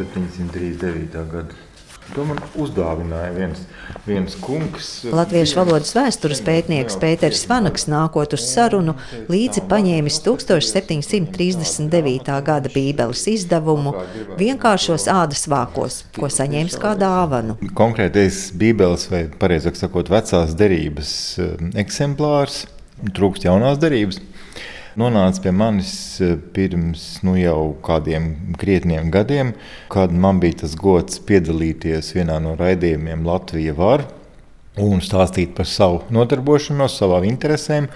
739. 0.00 1.26
gada 1.32 1.69
To 2.14 2.22
man 2.26 2.38
uzdāvināja 2.58 3.30
viens, 3.36 3.60
viens 4.06 4.34
kungs. 4.42 4.88
Latviešu 5.14 5.60
valodas 5.60 5.92
vēstures 5.94 6.40
pētnieks 6.42 6.96
Pēters 6.98 7.46
Vanaks 7.50 7.86
nākot 7.90 8.34
uz 8.34 8.42
sarunu 8.50 8.94
līdzi 9.30 9.60
paņēmis 9.70 10.16
1739. 10.26 12.42
gada 12.46 12.68
bībeles 12.74 13.22
izdevumu 13.30 13.94
vienkāršos 14.40 15.04
ādas 15.12 15.46
vākos, 15.50 16.04
ko 16.16 16.26
saņēmis 16.32 16.76
kā 16.82 16.92
dāvanu. 16.98 17.56
Konkrētais 17.78 18.50
bībeles 18.58 19.06
vai, 19.12 19.22
pareizāk 19.30 19.76
sakot, 19.78 20.10
vecās 20.10 20.54
derības 20.58 21.10
eh, 21.38 21.44
eksemplārs, 21.84 22.66
trūkst 23.14 23.44
jaunās 23.46 23.78
derības 23.80 24.18
nonāca 25.00 25.42
pie 25.44 25.52
manis 25.56 25.92
e, 26.22 26.34
pirms 26.54 27.04
nu, 27.26 27.34
jau 27.40 27.72
kādiem 27.84 28.30
krietniem 28.60 29.10
gadiem, 29.12 29.54
kad 29.92 30.12
man 30.12 30.40
bija 30.42 30.62
tas 30.62 30.76
gods 30.78 31.20
piedalīties 31.26 32.12
vienā 32.16 32.38
no 32.44 32.54
raidījumiem 32.60 33.26
Latvija 33.26 33.74
var 33.78 34.06
un 34.80 35.02
stāstīt 35.04 35.56
par 35.56 35.68
savu 35.68 36.04
nodarbošanos, 36.14 36.98
savām 37.00 37.26
interesēm. 37.28 37.90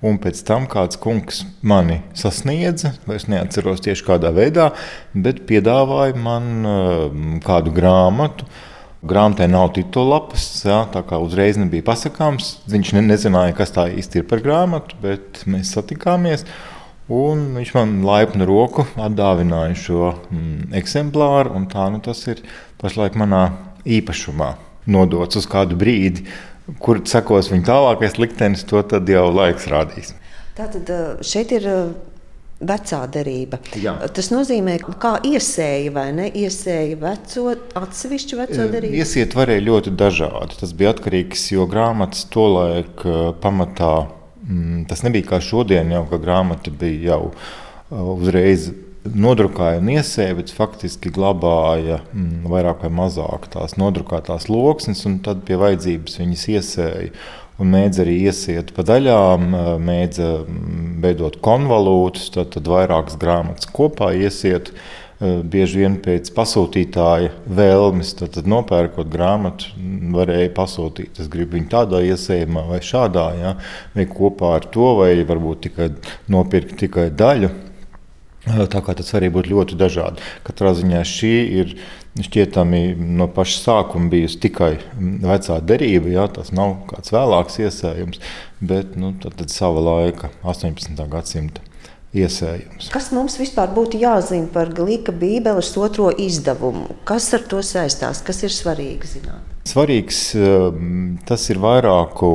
Un 0.00 0.16
pēc 0.16 0.38
tam 0.48 0.64
kāds 0.64 0.96
kungs 0.96 1.42
mani 1.60 1.98
sasniedza, 2.16 2.94
es 3.12 3.26
neatceros 3.28 3.82
tieši 3.84 4.06
kādā 4.06 4.30
veidā, 4.32 4.70
bet 5.12 5.42
piedāvāja 5.50 6.16
man 6.16 6.46
uh, 6.64 7.18
kādu 7.44 7.74
grāmatu, 7.76 8.46
uh, 8.48 8.69
Grāmatā 9.00 9.46
nav 9.48 9.70
titulapas, 9.72 10.42
jā, 10.68 10.82
tā 10.92 11.00
kā 11.08 11.16
uzreiz 11.24 11.56
nebija 11.56 11.86
pasakāms. 11.86 12.58
Viņš 12.68 12.90
ne, 12.98 13.02
nezināja, 13.08 13.54
kas 13.56 13.72
tā 13.72 13.86
īsti 13.96 14.20
ir 14.20 14.26
par 14.28 14.42
grāmatu, 14.44 14.98
bet 15.00 15.40
mēs 15.48 15.72
satikāmies. 15.72 16.44
Viņš 17.08 17.72
man 17.78 17.94
laipnu 18.04 18.44
roku 18.46 18.84
atdāvināja 19.00 19.78
šo 19.80 20.10
mm, 20.12 20.74
eksemplāru, 20.78 21.54
un 21.56 21.64
tā 21.72 21.88
nu, 21.90 22.02
tas 22.04 22.20
ir 22.28 22.44
pašlaik 22.82 23.16
manā 23.18 23.46
īpašumā 23.88 24.52
nodots 24.90 25.40
uz 25.40 25.48
kādu 25.48 25.80
brīdi. 25.80 26.28
Kur 26.84 27.00
sekos 27.08 27.48
viņa 27.50 27.66
tālākais 27.66 28.20
liktenis, 28.20 28.68
to 28.68 28.84
jau 28.84 29.26
laiks 29.32 29.66
rādīs. 29.72 30.12
Tātad 30.60 30.92
šeit 31.24 31.56
ir 31.56 31.66
vecā 32.60 33.00
derība. 33.12 33.60
Jā. 33.80 33.94
Tas 34.14 34.30
nozīmē, 34.32 34.76
ka 35.00 35.16
iesēja 35.26 35.92
vai 35.94 36.08
ne 36.16 36.28
iesēja 36.28 36.98
veco, 37.00 37.46
atsevišķu 37.80 38.40
veco 38.40 38.68
derību. 38.74 39.00
Iesiet 39.00 39.36
varēja 39.38 39.66
ļoti 39.66 39.94
dažādi. 39.96 40.60
Tas 40.60 40.74
bija 40.76 40.92
atkarīgs, 40.94 41.48
jo 41.54 41.66
grāmatas 41.70 42.26
tolaik 42.32 43.04
pamatā 43.40 43.94
mm, 44.50 44.84
tas 44.90 45.04
nebija 45.06 45.32
kā 45.32 45.40
šodien, 45.44 45.92
jau 45.94 46.04
ka 46.10 46.20
grāmata 46.22 46.72
bija 46.72 47.14
jau 47.14 47.24
uzreiz. 47.90 48.70
Nodrukāja 49.00 49.78
un 49.80 49.86
iesēja, 49.94 50.34
bet 50.36 50.50
faktiski 50.52 51.08
glabāja 51.16 52.02
mm, 52.12 52.42
vairāk 52.52 52.82
vai 52.84 52.90
mazāk 52.92 53.46
tās 53.54 53.78
nodrukātās 53.80 54.50
loksnes, 54.52 55.00
un 55.08 55.14
tad 55.24 55.40
pie 55.48 55.56
vajadzības 55.56 56.18
viņas 56.20 56.42
iesēja 56.52 57.06
mēdz 57.66 58.00
arī 58.04 58.16
iesiet 58.30 58.72
pa 58.76 58.84
daļām, 58.86 59.50
mēdz 59.84 60.22
veidot 61.02 61.38
konvolūtus, 61.44 62.30
tad, 62.34 62.52
tad 62.56 62.70
vairākas 62.70 63.18
grāmatas 63.20 63.70
kopā 63.74 64.12
iesiet. 64.16 64.72
Bieži 65.20 65.82
vien 65.82 65.98
pēc 66.00 66.30
pasūtītāja 66.32 67.34
vēlmes, 67.44 68.14
tad, 68.16 68.30
tad 68.38 68.46
nopērkot 68.48 69.10
grāmatu, 69.12 69.68
varēja 70.16 70.48
pasūtīt. 70.56 71.20
Es 71.20 71.28
gribu 71.28 71.58
viņu 71.58 71.68
tādā 71.74 72.00
iesējumā, 72.08 72.62
vai 72.70 72.78
šādā, 72.80 73.26
ja, 73.36 73.50
vai 73.92 74.06
kopā 74.08 74.54
ar 74.56 74.70
to, 74.72 74.94
vai 75.02 75.10
varbūt 75.28 75.66
tikai 75.66 75.90
nopirkt 76.32 76.78
tikai 76.80 77.10
daļu. 77.12 77.52
Tā 78.72 78.80
kā 78.80 78.94
tas 78.96 79.12
var 79.12 79.26
būt 79.28 79.50
ļoti 79.52 79.76
dažādi. 79.76 80.24
Katrā 80.46 80.72
ziņā 80.78 81.04
šī 81.04 81.34
ir 81.60 81.74
šķietami 82.18 82.96
no 82.98 83.28
paša 83.30 83.58
sākuma 83.62 84.10
bijusi 84.10 84.40
tikai 84.42 84.72
vecā 84.98 85.60
derība. 85.62 86.10
Jā, 86.16 86.26
tas 86.40 86.50
nav 86.56 86.80
kāds 86.90 87.12
vēlāks 87.14 87.60
iesējums, 87.62 88.22
bet 88.60 88.96
nu, 89.00 89.14
tad, 89.22 89.36
tad 89.38 89.52
sava 89.54 89.82
laika, 89.84 90.32
18. 90.42 90.98
gadsimta. 91.10 91.66
Iesējums. 92.10 92.88
Kas 92.90 93.12
mums 93.14 93.36
vispār 93.38 93.68
būtu 93.70 94.00
jāzina 94.02 94.48
par 94.50 94.72
Glīka 94.74 95.12
Bībeles 95.14 95.68
otro 95.78 96.08
izdevumu? 96.10 96.96
Kas 97.06 97.28
ar 97.38 97.44
to 97.46 97.60
saistās? 97.62 98.18
Kas 98.26 98.42
ir 98.42 98.50
svarīgi 98.50 99.12
zināt? 99.12 99.52
Svarīgs 99.70 100.18
tas 101.28 101.44
ir 101.54 101.60
vairāku 101.62 102.32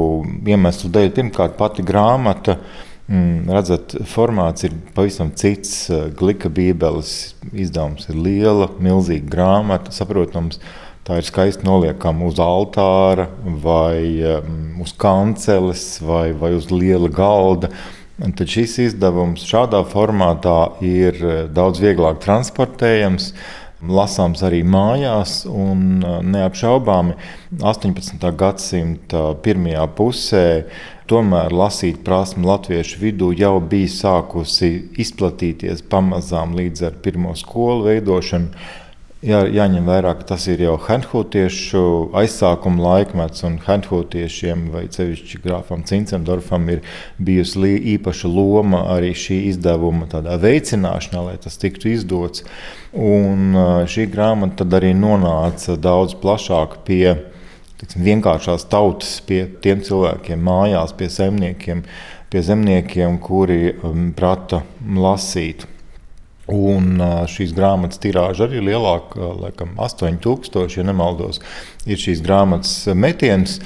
iemeslu 0.48 0.94
dēļ. 0.96 1.12
Pirmkārt, 1.18 1.58
pati 1.60 1.84
grāmata 1.84 2.56
Mm, 3.06 3.46
redzat, 3.54 3.94
formāts 4.10 4.66
ir 4.66 4.74
pavisam 4.96 5.30
cits. 5.38 5.92
Glika 6.18 6.50
Bībeles 6.50 7.36
izdevums 7.54 8.08
ir 8.10 8.18
liela, 8.18 8.70
milzīga 8.82 9.30
grāmata, 9.30 9.94
saprotams, 9.94 10.58
tā 11.06 11.20
ir 11.22 11.28
skaisti 11.28 11.68
noliekama 11.68 12.26
uz 12.26 12.42
altāra, 12.42 13.28
vai 13.62 14.24
um, 14.26 14.80
uz 14.82 14.96
kanceles, 14.98 16.00
vai, 16.02 16.32
vai 16.34 16.56
uz 16.58 16.72
liela 16.74 17.12
galda. 17.14 17.70
Un 18.26 18.34
tad 18.34 18.50
šis 18.50 18.80
izdevums 18.88 19.44
šādā 19.46 19.84
formātā 19.92 20.58
ir 20.82 21.22
uh, 21.22 21.38
daudz 21.52 21.84
vieglāk 21.84 22.24
transportējams 22.26 23.36
lasāms 23.84 24.44
arī 24.46 24.62
mājās. 24.68 25.44
Un, 25.50 26.00
neapšaubāmi 26.32 27.16
18. 27.62 28.30
gadsimta 28.40 29.28
pirmajā 29.44 29.86
pusē 29.98 30.46
tomēr 31.10 31.54
lasīt 31.54 32.02
prasme 32.06 32.48
latviešu 32.48 33.02
vidū 33.04 33.32
jau 33.38 33.60
bija 33.62 33.92
sākusi 33.94 34.72
izplatīties 35.02 35.86
pamazām 35.92 36.56
līdz 36.58 36.90
ar 36.90 36.98
pirmo 37.06 37.36
skolu 37.38 37.90
veidošanu. 37.90 38.50
Jā, 39.26 39.40
jāņem 39.50 39.88
vērā, 39.90 40.12
ka 40.20 40.26
tas 40.36 40.44
ir 40.54 40.60
jau 40.62 40.76
Hanhūtiešu 40.86 41.80
aizsākuma 42.20 42.84
laikmets, 42.84 43.42
un 43.48 43.56
Hanhūtiešiem, 43.64 44.68
vai 44.70 44.84
sevišķi 44.94 45.40
grāfam 45.42 45.82
Cincendorfam, 45.90 46.68
ir 46.70 46.84
bijusi 47.18 47.72
īpaša 47.96 48.30
loma 48.30 48.84
arī 48.94 49.16
šī 49.18 49.40
izdevuma 49.50 50.06
veicināšanā, 50.46 51.26
lai 51.26 51.36
tas 51.42 51.58
tiktu 51.58 51.90
izdots. 51.96 52.46
Un 52.94 53.58
šī 53.90 54.06
grāmata 54.14 54.62
tad 54.62 54.78
arī 54.78 54.94
nonāca 54.94 55.74
daudz 55.74 56.14
plašāk 56.22 56.84
pie 56.86 57.16
tiksim, 57.82 58.06
vienkāršās 58.06 58.70
tautas, 58.70 59.18
pie 59.26 59.48
tiem 59.66 59.82
cilvēkiem 59.82 60.46
mājās, 60.46 60.94
pie 60.94 61.10
zemniekiem, 61.10 61.82
pie 62.30 62.46
zemniekiem 62.46 63.18
kuri 63.26 63.74
um, 63.74 64.12
prata 64.14 64.62
lasīt. 64.86 65.66
Un 66.52 67.00
šīs 67.32 67.56
grāmatas 67.58 67.98
tirāža 68.04 68.46
arī 68.46 68.60
lielāka, 68.68 69.32
laikam, 69.42 69.72
8000, 69.82 70.78
ja 70.78 70.86
nemaldos, 70.86 71.42
ir 71.90 71.98
šīs 71.98 72.22
grāmatas 72.26 72.84
metiens. 72.94 73.58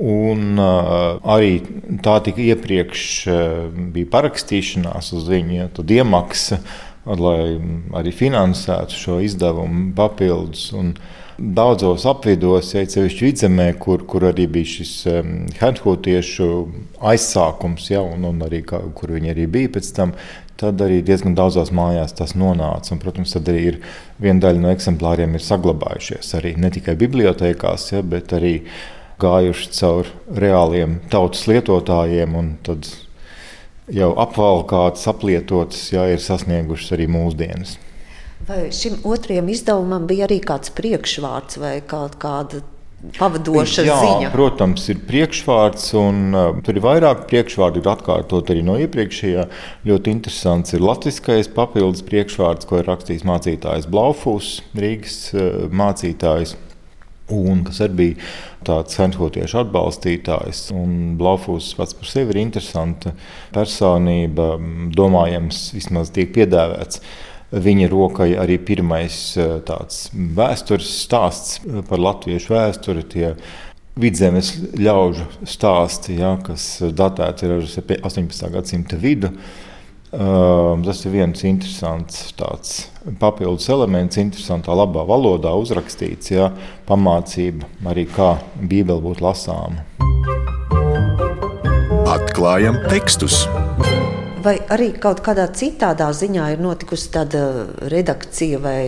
Un 0.00 0.56
uh, 0.56 1.18
arī 1.28 1.58
tā 2.00 2.14
tika 2.24 2.40
iepriekš 2.40 3.02
uh, 3.28 3.66
bija 3.92 4.08
parakstīšanās 4.14 5.10
uz 5.12 5.26
viņu, 5.28 5.56
ja, 5.58 5.66
tad 5.76 5.92
iemaksa, 5.92 6.56
lai 7.04 7.58
arī 7.98 8.12
finansētu 8.14 8.96
šo 8.96 9.18
izdevumu 9.26 9.90
papildus. 9.98 10.70
Un 10.72 10.94
daudzos 11.36 12.06
apvidos, 12.08 12.72
ja 12.72 12.86
ceļš 12.88 13.18
vidzemē, 13.26 13.68
kur, 13.82 14.06
kur 14.08 14.30
arī 14.30 14.46
bija 14.48 14.70
šis 14.78 14.94
um, 15.12 15.34
handhūtiešu 15.60 16.48
aizsākums, 17.12 17.90
ja, 17.92 18.00
un, 18.00 18.24
un 18.30 18.40
arī, 18.48 18.62
kā, 18.64 18.80
kur 18.96 19.12
viņi 19.16 19.34
arī 19.34 19.50
bija 19.52 19.74
pēc 19.76 19.92
tam, 19.96 20.16
tad 20.60 20.80
arī 20.84 21.00
diezgan 21.04 21.34
daudzās 21.38 21.72
mājās 21.74 22.14
tas 22.18 22.36
nonāca. 22.38 22.94
Un, 22.94 23.02
protams, 23.02 23.34
tad 23.34 23.48
arī 23.50 23.66
ir 23.72 23.78
viena 24.22 24.44
daļa 24.46 24.64
no 24.64 24.72
eksemplāriem 24.72 25.36
ir 25.36 25.44
saglabājušies 25.44 26.34
arī 26.38 26.54
ne 26.60 26.70
tikai 26.72 26.96
bibliotekās, 27.00 27.90
ja, 27.94 28.02
bet 28.04 28.34
arī 28.36 28.58
gājuši 29.20 29.70
cauri 29.76 30.40
reāliem 30.44 30.98
tautas 31.12 31.46
lietotājiem. 31.50 32.36
Tad 32.66 32.88
jau 33.90 34.10
apvalkātas, 34.22 35.06
aplietotas, 35.10 35.86
ja 35.94 36.06
ir 36.12 36.22
sasniegušas 36.22 36.96
arī 36.96 37.08
mūsdienas. 37.10 37.78
Vai 38.48 38.70
šim 38.72 39.02
otrajam 39.04 39.50
izdevumam 39.52 40.06
bija 40.08 40.24
arī 40.26 40.40
kāds 40.42 40.72
priekšvārds 40.76 41.60
vai 41.60 41.74
kaut 41.86 42.16
kāda 42.22 42.62
pavadoša 43.16 43.84
Jā, 43.86 43.96
ziņa. 44.02 44.30
Protams, 44.34 44.86
ir 44.92 45.00
priekšvārds, 45.08 45.90
un 45.98 46.20
uh, 46.36 46.48
tur 46.64 46.78
ir 46.78 46.84
vairāk 46.84 47.26
priekšvārdu, 47.30 47.82
ir 47.82 47.90
atkārtot 47.92 48.52
arī 48.52 48.64
no 48.66 48.76
iepriekšējā. 48.80 49.46
Ļoti 49.88 50.14
interesants 50.16 50.76
ir 50.76 50.84
latviskais 50.84 51.50
papildus 51.54 52.04
priekšvārds, 52.06 52.68
ko 52.68 52.80
ir 52.80 52.90
rakstījis 52.90 53.26
mācītājs 53.28 53.88
Blaufus, 53.90 54.58
Rīgas 54.76 55.22
uh, 55.34 55.70
mācītājs. 55.72 56.56
Un 57.30 57.60
kas 57.62 57.76
arī 57.84 57.94
bija 57.94 58.30
tāds 58.66 58.96
senhotiešu 58.98 59.60
atbalstītājs. 59.60 60.64
Blaufus 61.20 61.68
pats 61.78 61.94
par 61.94 62.10
sevi 62.10 62.34
ir 62.34 62.40
interesanta 62.42 63.12
personība, 63.54 64.56
domājams, 64.98 65.68
vismaz 65.76 66.10
tiek 66.16 66.32
piedāvāts 66.34 66.98
Viņa 67.50 67.88
rokai 67.90 68.30
arī 68.38 68.60
pirmais 68.62 69.16
eh, 69.34 69.56
tāds 69.66 70.04
vēstures 70.14 70.86
stāsts 71.02 71.58
eh, 71.64 71.80
par 71.86 71.98
latviešu 71.98 72.54
vēsturi. 72.54 73.02
Tie 73.10 73.32
vidzemes 74.00 74.52
ļaužu 74.78 75.26
stāsti, 75.50 76.20
ja, 76.20 76.36
kas 76.46 76.78
datēti 76.94 77.50
ar 77.50 77.58
18. 77.66 78.46
gadsimta 78.54 79.00
vidu. 79.00 79.34
Uh, 80.10 80.74
tas 80.82 81.04
ir 81.06 81.12
viens 81.14 81.44
interesants 81.46 82.32
papildus 83.22 83.68
elements, 83.70 84.18
interesantā, 84.18 84.74
labā 84.74 85.04
valodā 85.06 85.52
uzrakstīts, 85.54 86.32
ja, 86.34 86.50
pamācība 86.90 87.70
arī 87.86 88.08
kā 88.10 88.32
Bībele 88.58 88.98
būtu 89.06 89.22
lasāma. 89.22 89.86
Atklājam 92.10 92.82
tekstus! 92.90 93.44
Vai 94.44 94.56
arī 94.72 94.90
kaut 95.00 95.20
kādā 95.24 95.46
citādā 95.56 96.08
ziņā 96.16 96.50
ir 96.54 96.62
notikusi 96.62 97.10
tāda 97.14 97.42
redakcija 97.92 98.60
vai 98.62 98.78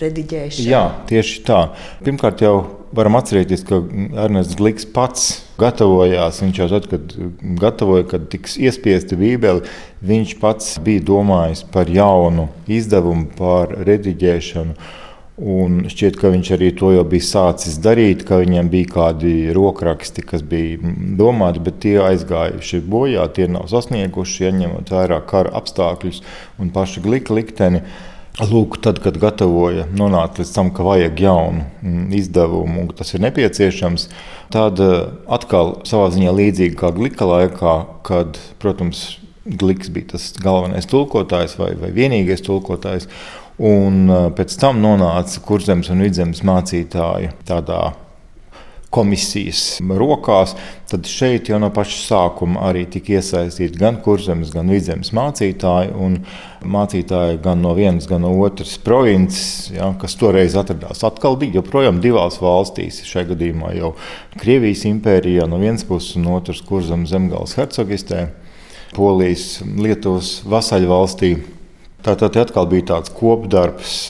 rediģēšana? 0.00 0.68
Jā, 0.68 0.82
tieši 1.08 1.42
tā. 1.46 1.62
Pirmkārt, 2.04 2.42
jau 2.44 2.56
varam 2.96 3.18
atcerēties, 3.18 3.64
ka 3.68 3.80
Ernests 4.24 4.56
Gliks 4.58 4.86
pats 4.94 5.26
gatavojās. 5.60 6.40
Viņš 6.44 6.60
jau 6.62 6.68
tad, 6.72 6.88
kad 6.92 7.16
gatavoja, 7.60 8.06
kad 8.12 8.28
tiks 8.32 8.56
iespiesta 8.60 9.18
Bībele, 9.18 9.66
viņš 10.04 10.36
pats 10.42 10.76
bija 10.84 11.04
domājis 11.10 11.64
par 11.72 11.90
jaunu 11.92 12.48
izdevumu, 12.70 13.28
par 13.38 13.74
rediģēšanu. 13.88 14.76
Un 15.38 15.84
šķiet, 15.86 16.16
ka 16.18 16.32
viņš 16.34 16.48
arī 16.56 16.72
to 16.74 16.88
jau 16.90 17.04
bija 17.06 17.22
sācis 17.22 17.76
darīt, 17.78 18.24
ka 18.26 18.40
viņam 18.40 18.70
bija 18.72 18.88
kādi 18.90 19.34
rokraksti, 19.54 20.24
kas 20.26 20.42
bija 20.42 20.80
domāti, 21.18 21.62
bet 21.62 21.78
tie 21.84 21.94
aizgājuši 22.02 22.80
bojā, 22.82 23.28
tie 23.36 23.46
nav 23.46 23.68
sasnieguši, 23.70 24.40
ja 24.48 24.50
ņemot 24.56 24.90
vērā 24.90 25.20
kara 25.30 25.54
apstākļus 25.60 26.24
un 26.58 26.72
pašu 26.74 27.04
glika 27.06 27.38
likteni. 27.38 27.84
Lūk, 28.38 28.80
tad, 28.82 28.98
kad 29.02 29.16
gatavoja, 29.18 29.86
nonāca 29.98 30.42
līdz 30.42 30.50
tam, 30.54 30.68
ka 30.74 30.84
vajag 30.86 31.22
jaunu 31.22 31.64
mm, 31.82 32.04
izdevumu, 32.18 32.84
un 32.84 32.92
tas 32.98 33.10
ir 33.14 33.22
nepieciešams, 33.24 34.10
tad 34.54 34.82
eh, 34.82 35.08
atkal 35.26 35.80
savā 35.86 36.10
ziņā 36.14 36.34
līdzīgi 36.34 36.78
kā 36.78 36.92
glika 36.94 37.26
laikā, 37.26 37.78
kad, 38.06 38.38
protams, 38.62 39.08
Gliks 39.48 39.88
bija 39.88 40.10
tas 40.12 40.26
galvenais 40.42 40.84
tulkotājs 40.90 41.54
vai, 41.56 41.70
vai 41.80 41.88
vienīgais 41.94 42.42
tulkotājs. 42.44 43.06
Un 43.58 44.04
pēc 44.38 44.54
tam 44.60 44.82
nonāca 44.82 45.40
kurzemes 45.42 45.88
un 45.90 46.04
vidzemes 46.04 46.44
mācītāju 46.46 47.32
tādā 47.48 47.80
komisijas 48.90 49.80
rokās, 49.84 50.54
tad 50.88 51.08
šeit 51.08 51.50
jau 51.50 51.58
no 51.60 51.68
paša 51.74 51.98
sākuma 52.06 52.62
arī 52.70 52.86
tika 52.88 53.18
iesaistīti 53.18 53.80
gan 53.80 53.98
kurzemes, 54.04 54.52
gan 54.54 54.70
vidzemes 54.72 55.10
mācītāji. 55.16 55.92
Mācītāji 56.64 57.42
gan 57.44 57.60
no 57.64 57.74
vienas, 57.76 58.08
gan 58.08 58.24
no 58.24 58.32
otras 58.46 58.78
provinces, 58.80 59.68
ja, 59.74 59.90
kas 60.00 60.16
toreiz 60.20 60.56
atradās 60.58 61.04
atkal 61.04 61.36
joprojām 61.52 62.00
divās 62.04 62.40
valstīs. 62.40 63.02
Šajā 63.04 63.32
gadījumā 63.34 63.74
jau 63.76 63.92
Krievijas 64.40 64.86
impērijā 64.88 65.50
no 65.50 65.60
vienas 65.60 65.84
puses 65.88 66.16
un 66.16 66.30
otras 66.38 66.64
kurzemes 66.64 67.12
zemgāles 67.12 67.58
hercogistē, 67.58 68.28
Polijas, 68.96 69.58
Lietuvas 69.66 70.38
vasaļvalstī. 70.48 71.57
Tātad 72.06 72.36
atkal 72.38 72.68
bija 72.70 72.92
tāds 72.94 73.12
kopdarbs 73.14 74.00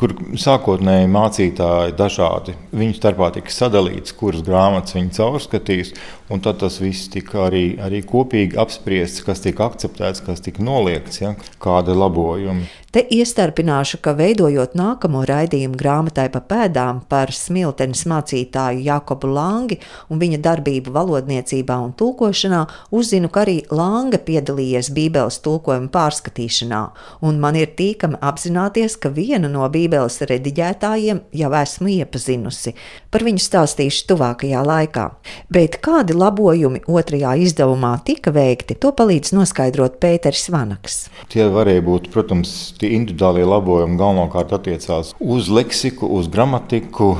kur 0.00 0.14
sākotnēji 0.40 1.10
mācītāji 1.12 1.92
dažādi. 1.98 2.54
Viņu 2.72 2.96
starpā 2.96 3.28
tika 3.34 3.52
sadalīts, 3.52 4.14
kuras 4.16 4.40
grāmatas 4.46 4.96
viņi 4.96 5.12
caurskatīs, 5.18 5.92
un 6.30 6.42
tad 6.44 6.60
tas 6.62 6.78
viss 6.82 7.10
tika 7.12 7.46
arī, 7.48 7.64
arī 7.82 8.02
kopīgi 8.06 8.58
apspriests, 8.60 9.24
kas 9.26 9.42
tika 9.44 9.66
akceptēts, 9.66 10.22
kas 10.26 10.44
tika 10.44 10.62
noliegts, 10.64 11.22
ja, 11.22 11.34
kāda 11.62 11.96
labojumi. 11.96 12.68
Te 12.90 13.04
iestarpināšu, 13.06 14.00
ka 14.02 14.16
veidojot 14.18 14.72
nākamo 14.74 15.20
raidījumu 15.22 15.78
grāmatai 15.78 16.24
pa 16.34 16.40
pēdām 16.42 17.04
par 17.06 17.30
smiltenes 17.30 18.00
mācītāju 18.10 18.82
Jakobu 18.82 19.28
Langi 19.30 19.76
un 20.10 20.18
viņa 20.18 20.40
darbību 20.42 20.90
valodniecībā 20.96 21.76
un 21.84 21.92
tulkošanā, 21.94 22.64
uzzinu, 22.90 23.30
ka 23.30 23.44
arī 23.44 23.60
Langa 23.70 24.18
piedalījies 24.18 24.90
Bībeles 24.96 25.38
tulkojuma 25.44 25.86
pārskatīšanā, 25.94 26.80
un 27.22 27.38
man 27.38 27.60
ir 27.60 27.70
tīkami 27.78 28.18
apzināties, 28.26 28.98
ka 28.98 29.14
viena 29.14 29.46
no 29.46 29.70
Bībeles 29.70 30.18
rediģētājiem 30.26 31.22
jau 31.44 31.52
esmu 31.60 31.94
iepazinusi. 31.94 32.74
Par 33.14 33.22
viņu 33.22 33.46
stāstīšu 33.46 34.08
tuvākajā 34.10 34.64
laikā. 34.66 35.06
Bet 35.46 35.78
kādi 35.86 36.18
labojumi 36.20 36.82
otrajā 36.90 37.34
izdevumā 37.44 37.94
tika 38.06 38.32
veikti, 38.34 38.76
to 38.80 38.92
palīdz 38.96 39.32
noskaidrot 39.36 39.98
Pēters 40.02 40.48
Vanaks. 40.52 40.98
Tie 41.32 41.46
varēja 41.52 41.84
būt, 41.86 42.10
protams, 42.14 42.52
tie 42.80 42.92
individuālie 42.96 43.46
labojumi 43.48 43.98
galvenokārt 44.00 44.54
attiecās 44.58 45.14
uz 45.20 45.50
leksiku, 45.52 46.08
uz 46.18 46.28
gramatiku, 46.32 47.14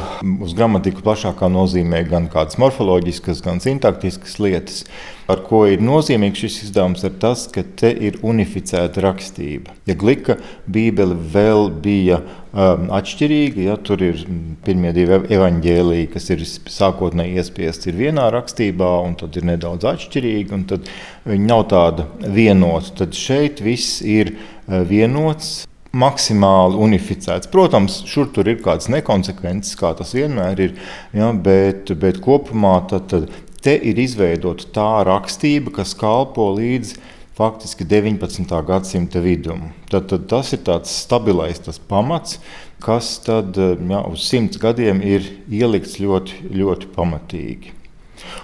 uz 0.44 0.56
gramatiku 0.58 1.04
plašākā 1.06 1.50
nozīmē 1.52 2.04
gan 2.10 2.28
kādas 2.32 2.60
morfoloģiskas, 2.60 3.42
gan 3.46 3.62
sintaktiskas 3.64 4.38
lietas. 4.42 4.84
Ar 5.30 5.42
ko 5.46 5.62
ir 5.70 5.82
nozīmīgs 5.84 6.42
šis 6.42 6.56
izdevums, 6.66 7.04
ir 7.06 7.14
tas, 7.22 7.46
ka 7.52 7.62
te 7.78 7.92
ir 7.92 8.18
unificēta 8.26 9.04
rakstība. 9.04 9.76
Ja 9.86 9.94
glika 9.98 10.36
Bībele 10.70 11.14
vēl 11.34 11.70
bija 11.84 12.18
um, 12.20 12.88
atšķirīga, 12.98 13.62
ja 13.68 13.78
tur 13.78 14.02
ir 14.04 14.24
pirmie 14.66 14.92
divi 14.96 15.22
evaņģēlīji, 15.36 16.10
kas 16.14 16.30
ir 16.34 16.44
sākotnēji 16.48 17.38
iespiesti 17.40 17.94
vienā 17.96 18.28
rakstībā, 18.34 18.92
un 19.06 19.16
tad 19.20 19.38
ir 19.38 19.48
nedaudz 19.52 19.86
atšķirīgi, 19.94 20.54
un 20.56 20.68
tad 20.74 20.92
viņi 21.28 21.50
nav 21.50 21.66
tāda 21.72 22.10
vienota. 22.26 22.96
Tad 23.04 23.18
šeit 23.18 23.62
viss 23.64 24.00
ir 24.02 24.34
uh, 24.34 24.80
vienots, 24.88 25.60
maksimāli 25.90 26.78
unificēts. 26.78 27.50
Protams, 27.50 28.00
šur 28.06 28.30
tur 28.34 28.48
ir 28.50 28.60
kādas 28.62 28.88
nekonsekvences, 28.92 29.74
kā 29.78 29.92
tas 29.98 30.14
vienmēr 30.14 30.62
ir, 30.68 30.76
ja, 31.16 31.32
bet, 31.34 31.90
bet 31.98 32.20
kopumā 32.22 32.76
tad, 32.90 33.08
tad 33.10 33.49
Te 33.61 33.75
ir 33.77 33.99
izveidota 34.01 34.64
tā 34.73 34.90
rakstība, 35.05 35.73
kas 35.81 35.90
kalpo 35.99 36.46
līdz 36.57 36.94
faktiski 37.37 37.85
19. 37.85 38.55
gadsimta 38.64 39.20
vidum. 39.20 39.66
Tad, 39.92 40.07
tad 40.09 40.25
tas 40.33 40.55
ir 40.57 40.62
tāds 40.64 40.94
stabilais 41.03 41.61
tas 41.61 41.77
pamats, 41.77 42.38
kas 42.81 43.18
tad, 43.25 43.57
jā, 43.61 44.01
uz 44.09 44.25
simts 44.25 44.61
gadiem 44.61 45.03
ir 45.05 45.29
ielikts 45.53 45.99
ļoti, 46.01 46.40
ļoti 46.57 46.88
pamatīgi. 46.94 47.75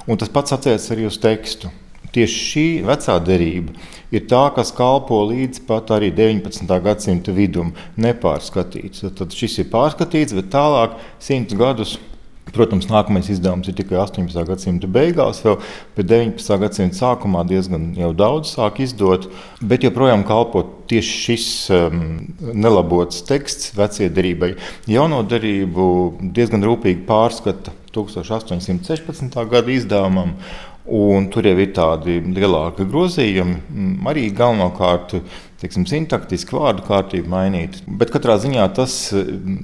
Un 0.04 0.20
tas 0.20 0.32
pats 0.32 0.52
attiecas 0.56 0.90
arī 0.92 1.08
uz 1.08 1.16
tekstu. 1.20 1.72
Tieši 2.12 2.42
šī 2.50 2.66
vecā 2.84 3.16
derība 3.20 3.72
ir 4.12 4.24
tā, 4.28 4.42
kas 4.56 4.68
kalpo 4.76 5.22
līdz 5.30 5.64
pat 5.68 5.94
arī 5.96 6.12
19. 6.16 6.68
gadsimta 6.84 7.32
vidum, 7.36 7.72
nepārskatīts. 8.00 9.08
Tad 9.16 9.32
šis 9.36 9.62
ir 9.64 9.72
pārskatīts, 9.72 10.36
bet 10.36 10.52
tālāk 10.52 11.00
simts 11.24 11.56
gadus 11.56 11.96
Protams, 12.54 12.86
nākamais 12.86 13.26
izdevums 13.32 13.66
ir 13.66 13.74
tikai 13.76 13.98
18. 13.98 14.44
gadsimta 14.46 14.88
beigās, 14.90 15.40
bet 15.96 16.06
19. 16.08 16.58
gadsimta 16.62 16.98
sākumā 17.00 17.42
diezgan 17.48 17.88
daudz 18.16 18.52
sāk 18.54 18.78
izdot. 18.84 19.26
Bet 19.60 19.84
joprojām 19.84 20.22
kalpo 20.28 20.62
tieši 20.86 21.16
šis 21.24 21.48
um, 21.74 21.98
nelabots 22.54 23.24
teksts 23.26 23.74
vecie 23.76 24.08
derībai. 24.14 24.54
Jauno 24.86 25.24
derību 25.26 25.88
diezgan 26.36 26.64
rūpīgi 26.68 27.02
pārskata 27.08 27.74
1816. 27.96 29.36
gada 29.50 29.74
izdevumam. 29.74 30.38
Un 30.86 31.24
tur 31.34 31.42
jau 31.42 31.56
ir 31.58 31.72
tādi 31.74 32.20
lielāki 32.22 32.84
grozījumi, 32.86 33.56
arī 34.06 34.28
galvenokārt 34.30 35.16
teiksim, 35.60 35.86
sintaktiski 35.88 36.56
vārdu 36.56 36.84
kārtību 36.86 37.30
mainīt. 37.32 37.80
Bet 37.86 38.12
katrā 38.14 38.36
ziņā 38.42 38.66
tas, 38.76 38.96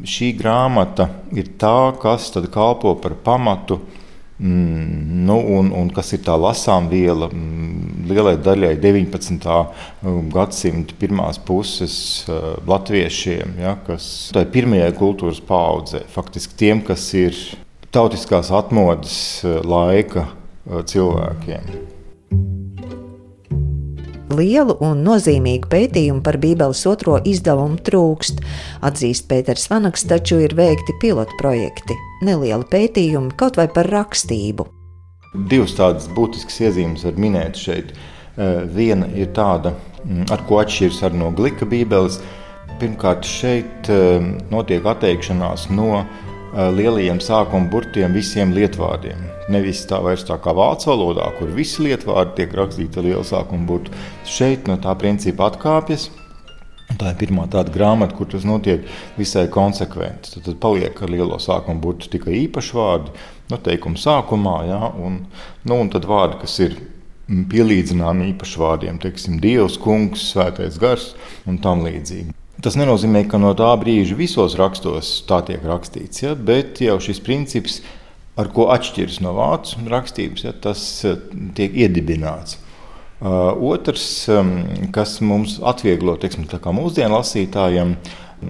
šī 0.08 0.32
grāmata 0.38 1.10
ir 1.36 1.52
tā, 1.60 1.92
kas 2.02 2.30
kalpo 2.52 2.96
par 3.00 3.18
pamatu. 3.24 3.82
Mm, 4.42 5.26
nu, 5.28 5.36
un, 5.54 5.68
un 5.76 5.90
kas 5.94 6.08
ir 6.16 6.22
tā 6.26 6.34
lasām 6.40 6.88
viela 6.90 7.28
mm, 7.28 8.08
lielai 8.10 8.32
daļai 8.42 8.72
19. 8.82 9.46
gadsimta 10.34 10.96
pirmās 10.98 11.38
puses 11.38 11.94
uh, 12.26 12.56
latviešiem, 12.66 13.54
ja, 13.62 13.76
kas 13.86 14.32
tai 14.34 14.42
pirmajai 14.50 14.90
kultūras 14.98 15.38
paudzei, 15.46 16.02
faktiski 16.10 16.58
tiem, 16.58 16.82
kas 16.82 17.06
ir 17.14 17.38
tautiskās 17.94 18.50
atmodas 18.50 19.14
uh, 19.46 19.60
laika 19.62 20.26
cilvēkiem. 20.66 22.01
Lielu 24.32 24.76
un 24.84 25.02
nozīmīgu 25.06 25.68
pētījumu 25.72 26.22
par 26.24 26.38
Bībeles 26.42 26.82
otro 26.90 27.18
izdevumu 27.28 27.78
trūkst. 27.84 28.42
Atzīst 28.84 29.28
Pēters 29.30 29.68
Vanaks, 29.70 30.06
taču 30.08 30.40
ir 30.42 30.56
veikti 30.58 30.96
pilotu 31.02 31.36
projekti, 31.40 31.96
nelieli 32.26 32.66
pētījumi 32.72 33.36
kaut 33.38 33.60
vai 33.60 33.68
par 33.72 33.90
rakstību. 33.92 34.66
Divas 35.48 35.76
tādas 35.78 36.08
būtiskas 36.12 36.58
iezīmes 36.66 37.06
var 37.08 37.20
minēt 37.20 37.60
šeit. 37.60 37.94
Viena 38.72 39.08
ir 39.16 39.30
tāda, 39.36 39.74
mm, 40.04 40.26
ar 40.32 40.44
ko 40.48 40.60
atšķiras 40.62 41.02
arī 41.08 41.20
no 41.20 41.30
glika 41.36 41.68
Bībeles. 41.68 42.20
Pirmkārt, 42.80 43.28
šeit 43.28 43.88
notiek 44.50 44.84
atteikšanās 44.88 45.68
no 45.70 46.04
lielajiem 46.52 47.20
sākuma 47.22 47.70
burtiem 47.72 48.12
visiem 48.12 48.52
lietvārdiem. 48.52 49.20
Nevis 49.52 49.84
tā 49.88 50.00
vairs 50.04 50.24
tā 50.28 50.36
kā 50.42 50.52
vācu 50.56 50.90
valodā, 50.90 51.30
kur 51.38 51.52
visi 51.56 51.86
lietvārdi 51.86 52.36
tiek 52.40 52.56
rakstīti 52.56 53.00
ar 53.00 53.08
lielu 53.08 53.24
sākumu 53.26 53.68
burtu. 53.68 53.94
Šeit 54.28 54.68
no 54.68 54.76
tā 54.82 54.94
principa 55.00 55.48
atkāpjas. 55.48 56.10
Tā 56.92 57.14
ir 57.14 57.20
pirmā 57.22 57.46
tāda 57.48 57.72
grāmata, 57.72 58.12
kur 58.18 58.28
tas 58.28 58.44
notiek 58.44 58.84
visai 59.16 59.46
konsekventi. 59.52 60.34
Tad, 60.34 60.44
tad 60.44 60.58
paliek 60.60 60.98
ar 61.00 61.12
lielo 61.12 61.38
sākumu 61.40 61.80
burtu 61.80 62.10
tikai 62.12 62.34
īpaši 62.42 62.76
vārdi, 62.76 63.14
no 63.48 63.60
teikuma 63.64 64.00
sākumā, 64.00 64.56
ja, 64.68 64.92
un, 65.00 65.22
nu, 65.64 65.78
un 65.78 65.92
tad 65.92 66.04
vārdi, 66.10 66.42
kas 66.44 66.58
ir 66.66 66.76
pielīdzināmi 67.32 68.28
īpaši 68.34 68.60
vārdiem, 68.60 69.00
teiksim, 69.00 69.40
Dievs, 69.40 69.80
Kungs, 69.80 70.28
Svētais 70.34 70.76
Gars 70.82 71.14
un 71.48 71.62
tam 71.64 71.86
līdzīgi. 71.86 72.31
Tas 72.62 72.76
nenozīmē, 72.78 73.24
ka 73.26 73.40
no 73.42 73.50
tā 73.58 73.72
brīža 73.80 74.14
visos 74.14 74.54
rakstos 74.58 75.16
tā 75.26 75.40
tiek 75.48 75.64
rakstīts, 75.66 76.22
ja, 76.22 76.36
bet 76.38 76.78
jau 76.84 76.94
šis 77.02 77.18
princips 77.24 77.80
ar 78.38 78.52
ko 78.54 78.68
atšķiras 78.70 79.18
no 79.24 79.32
vācu 79.34 79.82
rakstības, 79.90 80.44
ja, 80.46 80.52
tas 80.54 80.82
eh, 81.08 81.18
tiek 81.58 81.74
iedibināts. 81.84 82.60
Uh, 83.22 83.52
otrs, 83.70 84.04
um, 84.34 84.48
kas 84.90 85.20
mums 85.22 85.60
atvieglo 85.62 86.16
teiksim, 86.18 86.48
mūsdienu 86.74 87.14
lasītājiem, 87.14 87.92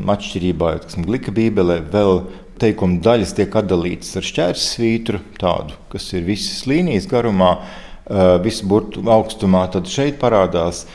atšķirībā 0.09 0.71
no 0.81 1.05
Glika 1.05 1.35
Bībelē, 1.37 1.83
vēl 1.93 2.23
teikuma 2.63 3.03
daļas 3.05 3.35
tiek 3.37 3.53
atdalītas 3.61 4.17
ar 4.17 4.29
šķērsvītru, 4.29 5.21
tādu, 5.37 5.77
kas 5.93 6.09
ir 6.17 6.25
visas 6.25 6.65
līnijas 6.65 7.09
garumā, 7.11 7.51
uh, 7.59 8.39
visu 8.45 8.69
burtu 8.69 9.05
augstumā. 9.05 9.67
Tad 9.73 9.93
šeit 9.93 10.17
parādās 10.23 10.87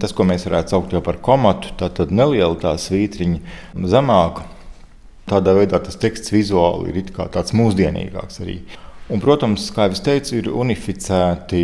tas, 0.00 0.14
ko 0.16 0.26
mēs 0.28 0.46
varētu 0.48 0.76
saukt 0.76 0.98
par 1.04 1.20
komatu, 1.24 1.74
tātad 1.80 2.12
neliela 2.14 2.56
tā 2.60 2.76
svītriņa 2.80 3.88
zemāka 3.90 4.48
Tādā 5.24 5.54
veidā 5.56 5.78
tas 5.80 5.96
teksts 5.96 6.32
vizuāli 6.34 6.92
ir 6.92 7.06
tāds 7.32 7.54
mūsdienīgāks 7.56 8.42
arī. 8.44 8.58
Un, 9.12 9.20
protams, 9.20 9.70
kā 9.72 9.86
jau 9.88 10.00
teicu, 10.04 10.36
ir 10.36 10.50
unificēti 10.52 11.62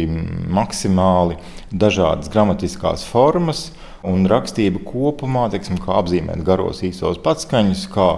maksimāli 0.53 1.37
dažādas 1.73 2.33
gramatiskās 2.33 3.05
formas 3.09 3.70
un 4.05 4.25
rakstība 4.29 4.81
kopumā, 4.85 5.46
teiksim, 5.53 5.77
kā 5.81 5.99
apzīmēt 6.01 6.44
garos 6.44 6.81
īsos 6.88 7.20
patskaņus, 7.25 7.85
kā 7.92 8.09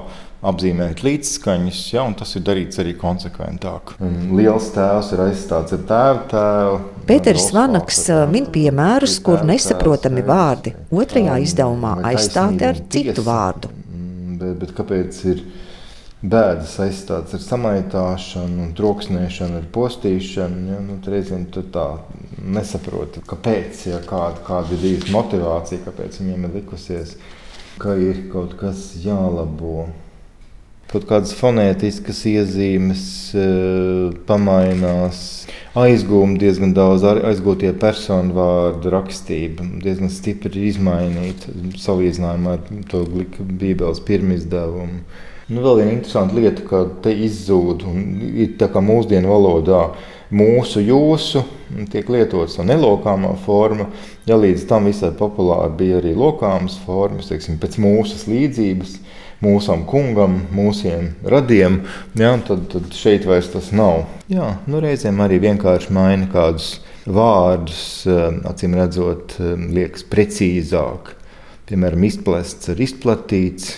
apzīmēt 0.42 1.04
līdzskaņas, 1.06 1.82
ja, 1.92 2.06
un 2.06 2.16
tas 2.18 2.34
ir 2.34 2.42
darīts 2.46 2.80
arī 2.82 2.96
konsekventāk. 2.98 3.94
Liels 4.34 4.72
tēvs 4.74 5.12
ir 5.14 5.22
aizstāts 5.28 5.76
ar 5.76 5.84
tēvu 5.90 6.24
tēvu. 6.32 6.80
Pēters 7.06 7.52
Vanaks 7.54 8.02
min 8.32 8.48
piemērus, 8.54 9.20
kur 9.22 9.46
nesaprotami 9.46 10.26
vārdi 10.26 10.74
otrajā 10.90 11.38
izdevumā 11.46 12.00
aizstāti 12.12 12.68
ar 12.72 12.82
citu 12.90 13.26
vārdu 13.26 13.70
bet, 14.42 14.58
bet 14.62 14.74
kāpēc 14.76 15.20
ir 15.30 15.42
bēdas 16.22 16.74
aizstāts 16.84 17.36
ar 17.36 17.42
samaitāšanu, 17.44 18.70
troksnēšanu, 18.78 19.60
ar 19.60 19.68
postīšanu? 19.74 20.62
Ja? 20.70 20.80
Nu, 20.84 20.98
reizēm 21.14 21.48
tu 21.54 21.64
tā 21.74 21.86
nesaproti, 22.42 23.24
kāpēc, 23.28 23.86
ja 23.90 24.02
kāda, 24.06 24.42
kāda 24.46 24.76
ir 24.76 24.84
bijusi 24.86 25.14
motivācija, 25.14 25.84
kāpēc 25.86 26.22
viņiem 26.22 26.48
ir 26.48 26.56
likusies, 26.60 27.16
ka 27.82 27.96
ir 27.98 28.26
kaut 28.32 28.56
kas 28.60 28.92
jālabo 29.02 29.88
kaut 30.92 31.06
kādas 31.08 31.32
fonētiskas 31.36 32.20
iezīmes 32.28 33.02
uh, 33.36 34.12
pamainās. 34.28 35.22
Aizgūmi 35.78 36.36
diezgan 36.40 36.74
daudz, 36.76 37.06
aizgūtie 37.08 37.72
personu 37.80 38.36
vārdu 38.36 38.92
rakstība 38.92 39.64
diezgan 39.80 40.12
stipri 40.12 40.66
izmainīta 40.68 41.52
salīdzinājumā 41.80 42.56
ar 42.58 42.82
to 42.92 43.06
glika 43.08 43.46
Bībeles 43.46 44.02
pirmizdevumu. 44.04 45.00
Nu, 45.52 45.60
vēl 45.64 45.80
viena 45.80 45.94
interesanta 45.96 46.36
lieta, 46.36 46.64
ka 46.68 46.84
te 47.04 47.12
izzūd 47.24 47.82
un 47.88 48.04
tā 48.60 48.68
kā 48.72 48.80
mūsdienu 48.84 49.32
valodā 49.32 49.80
mūsu, 50.32 50.80
jūsu 50.84 51.42
tiek 51.92 52.08
lietots 52.12 52.58
tā 52.58 52.64
nelokāmā 52.68 53.32
forma. 53.44 53.88
Ja 54.28 54.38
līdz 54.40 54.68
tam 54.70 54.86
visai 54.88 55.10
populāri 55.16 55.74
bija 55.80 55.98
arī 56.00 56.14
lokāmas 56.16 56.78
formas, 56.84 57.32
teiksim, 57.32 57.58
pēc 57.60 57.80
mūsu 57.82 58.20
līdzības 58.30 58.96
mūsam 59.42 59.82
kungam, 59.88 60.38
mūsiem 60.54 61.12
radiem, 61.28 61.82
ja, 62.18 62.32
tad, 62.46 62.68
tad 62.72 62.94
šeit 62.96 63.26
vairs 63.28 63.50
tas 63.52 63.72
nav. 63.74 64.06
Jā, 64.30 64.54
nu, 64.70 64.80
reizēm 64.82 65.20
arī 65.24 65.40
vienkārši 65.42 65.92
maina 65.94 66.28
kādus 66.32 66.76
vārdus, 67.06 67.82
um, 68.06 68.40
acīm 68.48 68.76
redzot, 68.78 69.36
um, 69.42 69.68
liekas 69.74 70.06
precīzāk. 70.08 71.14
Piemēram, 71.66 72.06
izplasts 72.06 72.70
ar 72.72 72.82
izplatīts, 72.82 73.76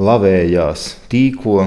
lavējās, 0.00 0.86
tīko, 1.12 1.66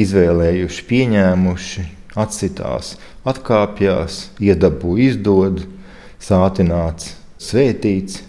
izvēlējuši, 0.00 0.86
pieņēmuši, 0.90 1.86
atsitās, 2.20 2.94
atkāpjās, 3.28 4.20
iedabū, 4.42 4.98
izdod, 5.06 5.64
sātināts, 6.22 7.14
svētīts 7.40 8.22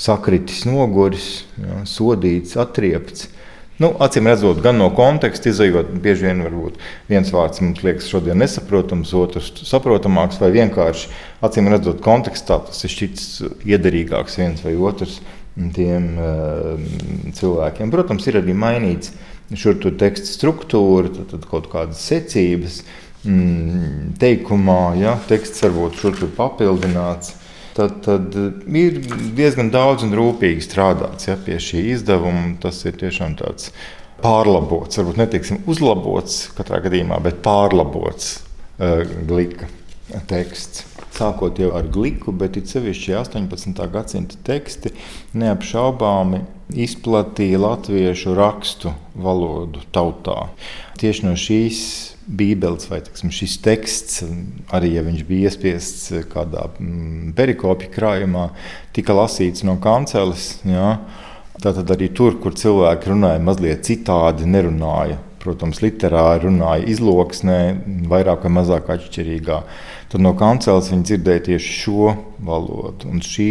sakritis, 0.00 0.64
noguris, 0.68 1.28
jā, 1.60 1.82
sodīts, 1.88 2.56
atriepts. 2.60 3.28
Nu, 3.80 3.94
acīm 4.04 4.26
redzot, 4.28 4.58
gan 4.60 4.76
no 4.76 4.90
konteksta 4.92 5.48
izējot, 5.48 5.94
bieži 6.04 6.26
vien 6.28 6.42
viens 7.08 7.30
vārds 7.32 7.62
mums 7.64 7.80
liekas 7.80 8.10
šodien 8.12 8.36
nesaprotams, 8.42 9.14
otrs 9.16 9.48
saprotamāks, 9.64 10.36
vai 10.42 10.50
vienkārši 10.52 11.08
acīm 11.48 11.70
redzot, 11.72 12.02
kontekstā 12.04 12.60
tas 12.66 12.84
ir 12.84 12.92
šķits 12.92 13.28
iederīgāks 13.64 14.36
viens 14.42 14.60
vai 14.66 14.74
otrs 14.76 15.22
tiem 15.76 16.10
uh, 16.20 16.76
cilvēkiem. 17.36 17.92
Protams, 17.92 18.28
ir 18.28 18.40
arī 18.42 18.52
mainīts 18.56 19.14
šur 19.56 19.80
tur 19.80 19.96
teksta 19.98 20.28
struktūra, 20.28 21.10
tad, 21.16 21.30
tad 21.32 21.48
kaut 21.48 21.72
kādas 21.72 22.04
secības. 22.04 22.82
Mm, 23.20 24.14
teikumā, 24.20 24.94
ja 24.96 25.18
teksts 25.28 25.60
varbūt 25.64 25.98
šur 26.00 26.14
tur 26.16 26.30
papildināts, 26.36 27.34
tad, 27.76 28.00
tad 28.04 28.36
ir 28.66 29.00
diezgan 29.36 29.72
daudz 29.74 30.04
un 30.06 30.14
rūpīgi 30.16 30.64
strādāts 30.64 31.30
ja, 31.30 31.38
pie 31.40 31.58
šī 31.62 31.86
izdevuma. 31.94 32.54
Tas 32.62 32.82
ir 32.88 32.98
tiešām 33.00 33.38
tāds 33.40 33.72
pārlabots, 34.20 35.00
varbūt 35.00 35.20
netiksim 35.22 35.62
uzlabots 35.70 36.50
katrā 36.56 36.82
gadījumā, 36.84 37.20
bet 37.24 37.40
pārlabots 37.44 38.38
uh, 38.38 39.04
glika 39.28 39.70
teksts 40.28 40.84
sākot 41.14 41.58
jau 41.60 41.72
ar 41.76 41.88
gliku, 41.92 42.32
bet 42.32 42.56
it 42.56 42.70
sevišķi 42.70 43.14
18. 43.18 43.82
gadsimta 43.92 44.38
teksti 44.46 44.92
neapšaubāmi 45.38 46.42
izplatīja 46.80 47.60
latviešu 47.60 48.34
rakstu 48.38 48.94
valodu 49.18 49.82
tautā. 49.94 50.48
Tieši 51.00 51.26
no 51.26 51.34
šīs 51.38 51.80
Bībeles 52.26 52.86
vai 52.90 53.00
tiksim, 53.04 53.32
šis 53.34 53.56
teksts, 53.64 54.20
arī 54.76 54.92
ja 54.96 55.04
viņš 55.06 55.22
bija 55.26 55.50
iespiests 55.50 56.12
kādā 56.30 56.66
mm, 56.76 57.32
perikopja 57.38 57.88
krājumā, 57.94 58.50
tika 58.96 59.16
lasīts 59.16 59.64
no 59.66 59.78
kanceles. 59.82 60.52
Jā. 60.68 60.98
Tātad 61.60 61.90
arī 61.92 62.08
tur, 62.16 62.38
kur 62.40 62.54
cilvēki 62.56 63.10
runāja 63.12 63.40
mazliet 63.44 63.84
citādi, 63.88 64.48
nerunāja. 64.48 65.18
Protams, 65.40 65.80
literāri 65.80 66.44
runāja 66.50 66.84
izloksnē, 66.92 67.60
vairāk 68.10 68.44
vai 68.44 68.52
mazāk 68.58 68.90
atšķirīgā 68.92 69.62
tad 70.10 70.22
no 70.24 70.32
kanceles 70.38 70.90
viņi 70.90 71.06
dzirdēja 71.06 71.44
tieši 71.50 71.74
šo 71.84 72.14
valodu. 72.46 73.10
Un 73.10 73.22
šī 73.22 73.50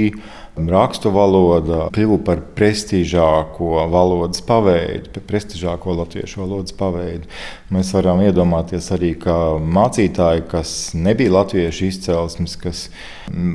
rakstu 0.69 1.12
valoda 1.15 1.88
kļuva 1.95 2.17
par 2.26 2.41
prestižāko 2.58 3.86
valodas 3.91 4.43
paveidu, 4.45 5.13
par 5.15 5.26
prestižāko 5.30 5.95
latviešu 6.02 6.43
valodas 6.43 6.76
paveidu. 6.80 7.30
Mēs 7.74 7.93
varam 7.95 8.24
iedomāties 8.26 8.91
arī, 8.95 9.13
ka 9.22 9.38
mācītāji, 9.62 10.45
kas 10.52 10.76
nebija 10.98 11.38
latviešu 11.39 11.89
izcelsmes, 11.89 12.58
kas 12.60 12.88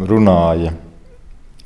runāja 0.09 0.75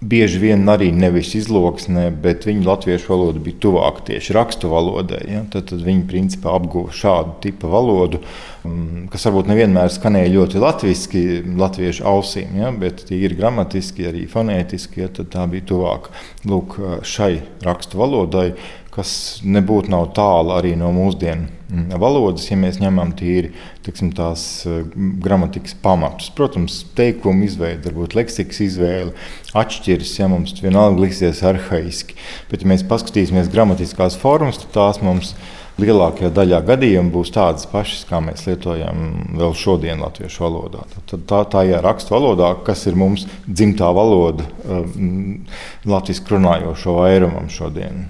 bieži 0.00 0.38
vien 0.38 0.62
arī 0.70 0.88
nevis 0.94 1.32
izloksnē, 1.38 2.08
bet 2.22 2.46
viņu 2.46 2.62
latviešu 2.66 3.10
valoda 3.10 3.42
bija 3.42 3.58
tuvāka 3.64 4.04
tieši 4.12 4.36
rakstu 4.36 4.70
valodai. 4.70 5.24
Ja? 5.26 5.42
Tad, 5.50 5.68
tad 5.72 5.82
viņi 5.84 6.06
principā 6.10 6.54
apguva 6.54 6.94
šādu 6.94 7.34
tipu 7.42 7.70
valodu, 7.72 8.22
mm, 8.62 9.08
kas 9.12 9.26
varbūt 9.28 9.50
nevienmēr 9.50 9.90
skanēja 9.94 10.32
ļoti 10.36 10.62
latviešu, 10.62 11.22
latviešu 11.58 12.06
ausīm, 12.12 12.56
ja? 12.62 12.72
bet 12.72 13.06
ir 13.14 13.34
gramatiski, 13.38 14.06
arī 14.12 14.26
fonētiski. 14.30 15.02
Ja? 15.04 15.12
Tad 15.18 15.32
tā 15.34 15.46
bija 15.50 15.66
tuvāka 15.74 16.14
Lūk, 16.48 16.78
šai 17.06 17.40
rakstu 17.66 17.98
valodai, 17.98 18.52
kas 18.94 19.10
nebūtu 19.44 19.90
nav 19.92 20.12
tālu 20.16 20.54
arī 20.56 20.76
no 20.78 20.92
mūsdienu 20.94 21.57
valodas, 21.68 22.46
ja 22.50 22.56
mēs 22.56 22.78
ņemam 22.80 23.12
tīri 23.18 23.52
tiksim, 23.84 24.12
tās 24.16 24.64
eh, 24.68 24.80
gramatikas 25.22 25.76
pamatus. 25.82 26.30
Protams, 26.36 26.80
teikumu 26.98 27.46
izveide, 27.48 27.88
varbūt 27.88 28.16
leksikas 28.18 28.62
izvēle 28.64 29.12
atšķiras, 29.58 30.16
ja 30.18 30.28
mums 30.32 30.56
vienalga 30.62 31.04
liksies 31.04 31.44
arhaiski. 31.46 32.18
Bet, 32.50 32.64
ja 32.64 32.72
mēs 32.72 32.86
paskatīsimies 32.88 33.52
gramatiskās 33.52 34.18
formas, 34.20 34.60
tad 34.62 34.74
tās 34.76 35.02
mums 35.04 35.34
lielākajā 35.78 36.32
daļā 36.34 36.58
gadījumu 36.66 37.12
būs 37.14 37.30
tādas 37.36 37.68
pašas, 37.70 38.02
kā 38.08 38.18
mēs 38.24 38.48
lietojam 38.48 39.36
vēl 39.38 39.54
šodien 39.54 40.02
latviešu 40.02 40.42
valodā. 40.46 40.82
Tad 41.10 41.22
tā, 41.30 41.44
tā 41.52 41.64
ir 41.68 41.84
rakstu 41.84 42.16
valodā, 42.16 42.50
kas 42.66 42.86
ir 42.90 42.98
mums 42.98 43.28
dzimtā 43.46 43.92
valoda, 43.94 44.48
um, 44.66 45.38
latviešu 45.86 46.34
runājošo 46.34 46.98
vairumam 46.98 47.46
šodien. 47.52 48.08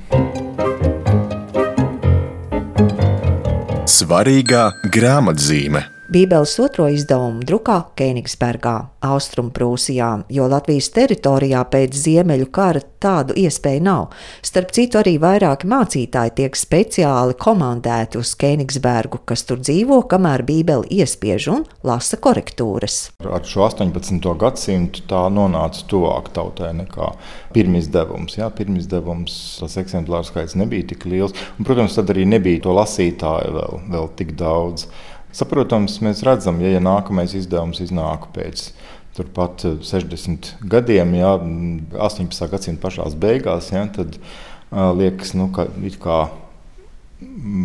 Svarīgā 3.99 4.65
grāmatzīme. 4.95 5.98
Bībeles 6.09 6.55
otro 6.64 6.87
izdevumu 6.88 7.42
drukā 7.44 7.75
Kēnigsbergā, 8.01 8.73
Austrumprūsijā, 9.05 10.07
jo 10.33 10.47
Latvijas 10.49 10.87
teritorijā 10.97 11.61
pēc 11.68 11.99
Ziemeļu 12.01 12.47
kara 12.49 12.81
tādu 13.05 13.35
iespēju 13.37 13.83
nav. 13.85 14.14
Starp 14.40 14.73
citu, 14.73 15.03
arī 15.03 15.18
vairāki 15.21 15.68
mācītāji 15.68 16.33
tiek 16.38 16.57
speciāli 16.57 17.37
komandēti 17.37 18.16
uz 18.23 18.31
Kēnigsbergu, 18.40 19.21
kas 19.29 19.44
tur 19.51 19.61
dzīvo, 19.61 19.99
kamēr 20.09 20.47
Bībeli 20.49 21.03
iespiež 21.03 21.51
un 21.53 21.66
lasa 21.85 22.16
korektūras. 22.16 22.97
Ar 23.29 23.44
šo 23.44 23.66
18. 23.66 24.33
gadsimtu 24.40 25.05
tā 25.12 25.27
nonāca 25.29 25.85
tuvāk 25.92 26.33
tautai 26.33 26.73
nekā 26.81 27.11
pirmizdevums. 27.53 28.38
Jā, 28.40 28.49
pirmizdevums 28.49 29.37
tas 29.61 29.77
eksemplāru 29.85 30.25
skaits 30.33 30.57
nebija 30.57 30.88
tik 30.94 31.05
liels, 31.05 31.37
un, 31.59 31.68
protams, 31.68 32.01
tad 32.01 32.16
arī 32.16 32.25
nebija 32.33 32.64
to 32.64 32.81
lasītāju 32.81 33.55
vēl, 33.61 33.81
vēl 33.92 34.12
tik 34.16 34.33
daudz. 34.40 34.88
Saprotams, 35.35 35.99
mēs 36.05 36.23
redzam, 36.27 36.61
ja, 36.64 36.73
ja 36.77 36.83
nākamais 36.83 37.35
izdevums 37.37 37.83
iznāk 37.85 38.31
pēc 38.35 38.71
turpat 39.19 39.64
60 39.85 40.29
eh, 40.31 40.53
gadiem, 40.62 41.14
ja 41.19 41.35
18. 41.37 42.49
gadsimta 42.53 42.85
pašā 42.87 43.09
beigās, 43.19 43.73
ja, 43.75 43.85
tad 43.93 44.17
uh, 44.19 44.93
liekas, 44.97 45.35
nu, 45.37 45.51
ka 45.53 45.67
kā 46.03 46.21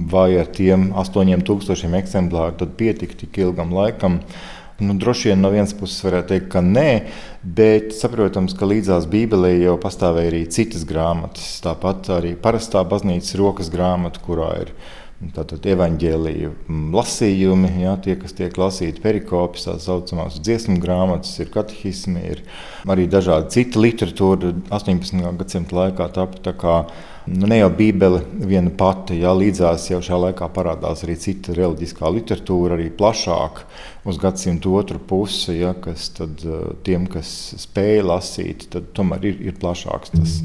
vai 0.10 0.34
ar 0.39 0.49
tiem 0.49 0.89
8000 0.97 1.93
eksemplāriem 1.99 2.76
pietika 2.78 3.17
tik 3.21 3.38
ilgam 3.38 3.73
laikam. 3.73 4.19
Nu, 4.82 4.95
droši 4.97 5.30
vien 5.30 5.43
no 5.43 5.52
vienas 5.54 5.76
puses 5.78 6.02
varētu 6.04 6.32
teikt, 6.32 6.47
ka 6.52 6.63
nē, 6.65 7.06
bet 7.45 7.93
saprotams, 7.93 8.56
ka 8.58 8.65
līdzās 8.67 9.06
Bībelē 9.08 9.54
jau 9.62 9.76
pastāvēja 9.80 10.32
arī 10.32 10.41
citas 10.52 10.84
grāmatas. 10.89 11.62
Tāpat 11.63 12.10
arī 12.17 12.34
parastā 12.34 12.82
baznīcas 12.82 13.38
rokas 13.39 13.69
grāmata, 13.71 14.19
kurā 14.26 14.49
ir 14.63 14.73
ielikās 14.73 15.02
Tātad 15.31 15.63
evanģēlīju 15.71 16.49
mm, 16.51 16.89
lasījumi, 16.93 17.69
ja, 17.83 17.93
tie, 18.03 18.17
kas 18.19 18.36
tiek 18.36 18.57
lasīti 18.59 19.01
perikopis, 19.03 19.67
tā 19.67 19.77
saucamās 19.79 20.39
dziesmu 20.43 20.75
grāmatas, 20.83 21.31
ir 21.39 21.51
katehismi, 21.53 22.23
ir 22.33 22.41
arī 22.89 23.05
dažādi 23.12 23.53
cita 23.55 23.79
literatūra 23.79 24.51
18. 24.73 25.23
gadsimta 25.39 25.77
laikā. 25.77 26.09
Tāpat 26.17 26.41
tā 26.43 26.53
kā 26.59 26.75
nu, 27.29 27.47
ne 27.47 27.59
jau 27.62 27.69
Bībele 27.77 28.23
viena 28.43 28.73
pati, 28.77 29.21
ja 29.23 29.31
līdzās 29.38 29.88
jau 29.91 30.01
šā 30.03 30.19
laikā 30.25 30.49
parādās 30.55 31.05
arī 31.07 31.15
cita 31.21 31.55
reliģiskā 31.55 32.12
literatūra, 32.17 32.75
arī 32.77 32.89
plašāk 32.97 33.63
uz 34.09 34.19
gadsimtu 34.21 34.75
otru 34.79 34.99
pusi, 34.99 35.59
ja, 35.62 35.71
kas 35.77 36.09
tad 36.17 36.43
eh, 36.43 36.65
tiem, 36.83 37.07
kas 37.12 37.53
spēja 37.63 38.03
lasīt, 38.12 38.67
tad 38.73 38.91
tomēr 38.97 39.31
ir, 39.31 39.39
ir 39.51 39.62
plašāks 39.62 40.17
tas, 40.17 40.41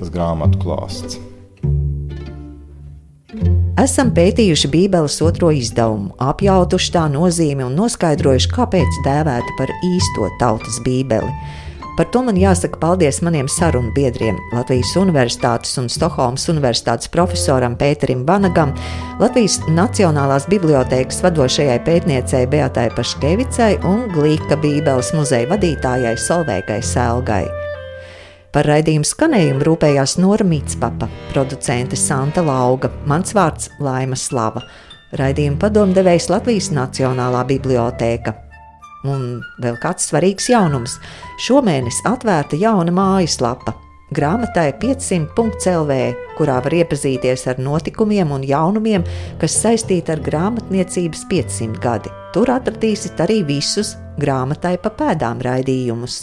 tas 0.00 0.14
grāmatu 0.14 0.62
klāsts. 0.62 1.20
Esam 3.80 4.10
pētījuši 4.12 4.68
Bībeles 4.68 5.14
otro 5.24 5.48
izdevumu, 5.56 6.10
apjautuši 6.20 6.90
tā 6.92 7.06
nozīmi 7.08 7.64
un 7.64 7.72
noskaidrojuši, 7.78 8.50
kāpēc 8.52 8.98
dēvēta 9.06 9.54
par 9.56 9.72
īsto 9.88 10.28
tautas 10.42 10.76
Bībeli. 10.84 11.32
Par 11.96 12.10
to 12.12 12.20
man 12.26 12.36
jāsaka 12.36 12.76
paldies 12.80 13.22
maniem 13.24 13.48
sarunu 13.48 13.88
biedriem, 13.96 14.36
Latvijas 14.52 14.92
Universitātes 15.00 15.72
un 15.80 15.88
Stokholmas 15.92 16.44
Universitātes 16.52 17.08
profesoram 17.12 17.72
Pēterim 17.80 18.26
Vanagam, 18.28 18.76
Latvijas 19.20 19.58
Nacionālās 19.72 20.50
bibliotēkas 20.52 21.24
vadošajai 21.24 21.80
pētniecei 21.88 22.44
Beatai 22.52 22.90
Paškevicai 22.92 23.74
un 23.88 24.04
Glīka 24.12 24.60
Bībeles 24.60 25.14
muzeja 25.16 25.48
vadītājai 25.56 26.18
Solveigai 26.20 26.82
Sēlgai. 26.84 27.71
Par 28.52 28.66
raidījumu 28.68 29.08
skanējumu 29.08 29.64
rūpējās 29.64 30.18
Nora 30.20 30.44
Mitspapa, 30.44 31.06
producente 31.32 31.96
Santa 31.96 32.42
Lauga, 32.44 32.90
mans 33.08 33.32
vārds 33.32 33.70
Laima 33.80 34.18
Slava, 34.20 34.60
raidījuma 35.16 35.56
padomdevējs 35.62 36.28
Latvijas 36.28 36.68
Nacionālā 36.76 37.46
bibliotēka. 37.48 38.34
Un 39.08 39.40
vēl 39.62 39.78
kāds 39.80 40.10
svarīgs 40.10 40.50
jaunums- 40.52 40.98
šomēnes 41.46 42.04
atvērta 42.04 42.60
jauna 42.60 42.92
mājaslapa 42.92 43.74
grāmatai 44.12 44.72
500.CLV, 44.80 45.98
kurā 46.36 46.58
var 46.64 46.76
iepazīties 46.76 47.46
ar 47.48 47.60
notikumiem 47.62 48.34
un 48.36 48.44
jaunumiem, 48.44 49.04
kas 49.40 49.56
saistīti 49.64 50.12
ar 50.12 50.20
grāmatniecības 50.20 51.24
500 51.30 51.80
gadi. 51.82 52.12
Tur 52.32 52.52
atradīsiet 52.52 53.20
arī 53.24 53.42
visus 53.48 53.96
grāmatai 54.20 54.76
pa 54.82 54.92
pēdām 54.98 55.40
raidījumus. 55.44 56.22